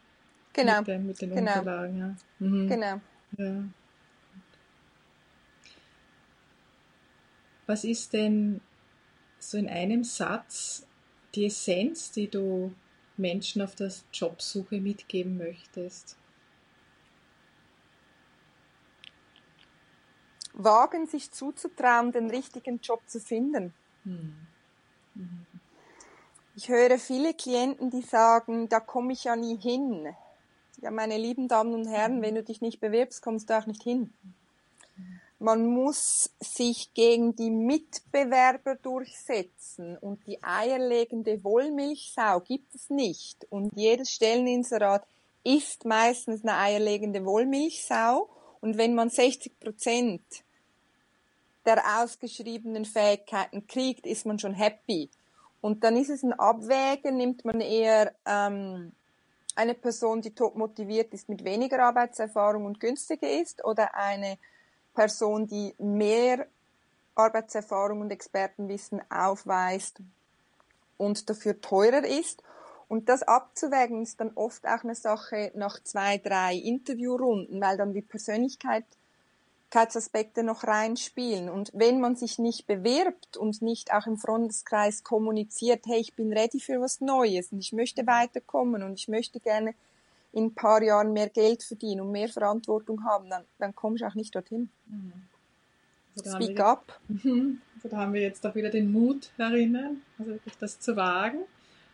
Genau. 0.54 0.78
Mit 0.78 0.88
den, 0.88 1.06
mit 1.06 1.20
den 1.20 1.30
genau. 1.30 1.58
Unterlagen. 1.58 1.98
Ja. 1.98 2.16
Mhm. 2.46 2.68
Genau. 2.68 3.00
Ja. 3.36 3.64
Was 7.66 7.84
ist 7.84 8.14
denn 8.14 8.62
so 9.38 9.58
in 9.58 9.68
einem 9.68 10.02
Satz 10.02 10.86
die 11.34 11.44
Essenz, 11.44 12.10
die 12.10 12.28
du 12.28 12.72
Menschen 13.18 13.60
auf 13.60 13.74
der 13.74 13.92
Jobsuche 14.12 14.80
mitgeben 14.80 15.36
möchtest? 15.36 16.16
Wagen, 20.52 21.06
sich 21.06 21.30
zuzutrauen, 21.30 22.12
den 22.12 22.30
richtigen 22.30 22.80
Job 22.80 23.00
zu 23.06 23.20
finden. 23.20 23.72
Ich 26.56 26.68
höre 26.68 26.98
viele 26.98 27.34
Klienten, 27.34 27.90
die 27.90 28.02
sagen, 28.02 28.68
da 28.68 28.80
komme 28.80 29.12
ich 29.12 29.24
ja 29.24 29.36
nie 29.36 29.56
hin. 29.56 30.14
Ja, 30.80 30.90
meine 30.90 31.18
lieben 31.18 31.48
Damen 31.48 31.74
und 31.74 31.86
Herren, 31.86 32.22
wenn 32.22 32.34
du 32.34 32.42
dich 32.42 32.60
nicht 32.60 32.80
bewirbst, 32.80 33.22
kommst 33.22 33.50
du 33.50 33.58
auch 33.58 33.66
nicht 33.66 33.82
hin. 33.82 34.12
Man 35.40 35.66
muss 35.66 36.30
sich 36.40 36.92
gegen 36.94 37.36
die 37.36 37.50
Mitbewerber 37.50 38.74
durchsetzen 38.74 39.96
und 39.98 40.26
die 40.26 40.42
eierlegende 40.42 41.44
Wollmilchsau 41.44 42.40
gibt 42.40 42.74
es 42.74 42.90
nicht. 42.90 43.46
Und 43.48 43.70
jedes 43.76 44.10
Stelleninserat 44.10 45.06
ist 45.44 45.84
meistens 45.84 46.42
eine 46.42 46.56
eierlegende 46.56 47.24
Wollmilchsau. 47.24 48.28
Und 48.60 48.78
wenn 48.78 48.94
man 48.94 49.10
60 49.10 49.58
Prozent 49.60 50.22
der 51.64 51.82
ausgeschriebenen 52.00 52.84
Fähigkeiten 52.84 53.66
kriegt, 53.66 54.06
ist 54.06 54.26
man 54.26 54.38
schon 54.38 54.54
happy. 54.54 55.10
Und 55.60 55.84
dann 55.84 55.96
ist 55.96 56.10
es 56.10 56.22
ein 56.22 56.32
Abwägen, 56.32 57.16
nimmt 57.16 57.44
man 57.44 57.60
eher 57.60 58.14
ähm, 58.24 58.92
eine 59.54 59.74
Person, 59.74 60.22
die 60.22 60.34
top 60.34 60.56
motiviert 60.56 61.12
ist, 61.12 61.28
mit 61.28 61.44
weniger 61.44 61.82
Arbeitserfahrung 61.84 62.64
und 62.64 62.80
günstiger 62.80 63.30
ist, 63.30 63.64
oder 63.64 63.94
eine 63.94 64.38
Person, 64.94 65.46
die 65.46 65.74
mehr 65.78 66.46
Arbeitserfahrung 67.16 68.00
und 68.00 68.12
Expertenwissen 68.12 69.02
aufweist 69.10 69.98
und 70.96 71.28
dafür 71.28 71.60
teurer 71.60 72.04
ist. 72.04 72.42
Und 72.88 73.08
das 73.08 73.22
abzuwägen 73.22 74.02
ist 74.02 74.20
dann 74.20 74.32
oft 74.34 74.66
auch 74.66 74.82
eine 74.82 74.94
Sache 74.94 75.52
nach 75.54 75.82
zwei, 75.82 76.18
drei 76.18 76.54
Interviewrunden, 76.54 77.60
weil 77.60 77.76
dann 77.76 77.92
die 77.92 78.00
Persönlichkeitsaspekte 78.00 80.42
noch 80.42 80.64
reinspielen. 80.64 81.50
Und 81.50 81.70
wenn 81.74 82.00
man 82.00 82.16
sich 82.16 82.38
nicht 82.38 82.66
bewirbt 82.66 83.36
und 83.36 83.60
nicht 83.60 83.92
auch 83.92 84.06
im 84.06 84.16
Freundeskreis 84.16 85.04
kommuniziert, 85.04 85.84
hey, 85.86 86.00
ich 86.00 86.14
bin 86.14 86.32
ready 86.32 86.60
für 86.60 86.80
was 86.80 87.02
Neues 87.02 87.52
und 87.52 87.58
ich 87.58 87.74
möchte 87.74 88.06
weiterkommen 88.06 88.82
und 88.82 88.94
ich 88.94 89.08
möchte 89.08 89.38
gerne 89.38 89.74
in 90.32 90.46
ein 90.46 90.54
paar 90.54 90.82
Jahren 90.82 91.12
mehr 91.12 91.28
Geld 91.28 91.62
verdienen 91.62 92.00
und 92.02 92.12
mehr 92.12 92.28
Verantwortung 92.28 93.04
haben, 93.04 93.28
dann, 93.28 93.44
dann 93.58 93.74
kommst 93.74 94.02
du 94.02 94.06
auch 94.06 94.14
nicht 94.14 94.34
dorthin. 94.34 94.70
Mhm. 94.86 95.12
Also 96.16 96.36
Speak 96.36 96.60
up. 96.60 96.98
Mhm. 97.08 97.60
Also 97.78 97.90
da 97.90 97.98
haben 97.98 98.12
wir 98.12 98.22
jetzt 98.22 98.44
auch 98.44 98.56
wieder 98.56 98.70
den 98.70 98.90
Mut 98.90 99.30
herinnen, 99.36 100.02
also 100.18 100.32
wirklich 100.32 100.58
das 100.58 100.80
zu 100.80 100.96
wagen. 100.96 101.44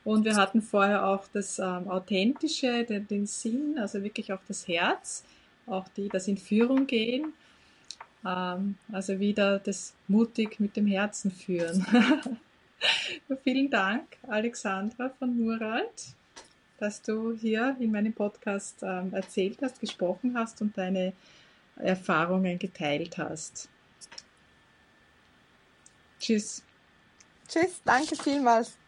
Und 0.05 0.25
wir 0.27 0.37
hatten 0.37 0.61
vorher 0.61 1.07
auch 1.07 1.27
das 1.33 1.59
ähm, 1.59 1.89
Authentische, 1.89 2.85
den, 2.85 3.07
den, 3.07 3.27
Sinn, 3.27 3.79
also 3.79 4.03
wirklich 4.03 4.33
auch 4.33 4.43
das 4.47 4.69
Herz, 4.69 5.25
auch 5.67 5.89
die, 5.97 6.09
das 6.09 6.29
in 6.29 6.37
Führung 6.37 6.87
gehen. 6.87 7.33
Ähm, 8.25 8.77
also 8.93 9.19
wieder 9.19 9.59
das 9.59 9.95
mutig 10.07 10.61
mit 10.61 10.77
dem 10.77 10.87
Herzen 10.87 11.31
führen. 11.31 11.87
Vielen 13.45 13.71
Dank, 13.71 14.19
Alexandra 14.29 15.09
von 15.19 15.39
Muralt, 15.39 16.15
dass 16.79 17.01
du 17.01 17.33
hier 17.33 17.75
in 17.81 17.91
meinem 17.91 18.13
Podcast 18.13 18.83
ähm, 18.83 19.15
erzählt 19.15 19.59
hast, 19.63 19.81
gesprochen 19.81 20.37
hast 20.37 20.61
und 20.61 20.77
deine 20.77 21.15
Erfahrungen 21.77 22.59
geteilt 22.59 23.17
hast. 23.17 23.71
Tschüss. 26.21 26.63
Tschüss, 27.49 27.81
danke 27.85 28.17
vielmals. 28.17 28.79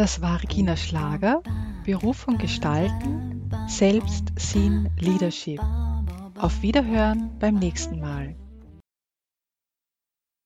Das 0.00 0.22
war 0.22 0.42
Regina 0.42 0.78
Schlager, 0.78 1.42
Berufung 1.84 2.38
gestalten, 2.38 3.50
Selbstsinn, 3.68 4.88
Leadership. 4.98 5.60
Auf 6.38 6.62
Wiederhören 6.62 7.36
beim 7.38 7.56
nächsten 7.56 8.00
Mal. 8.00 8.34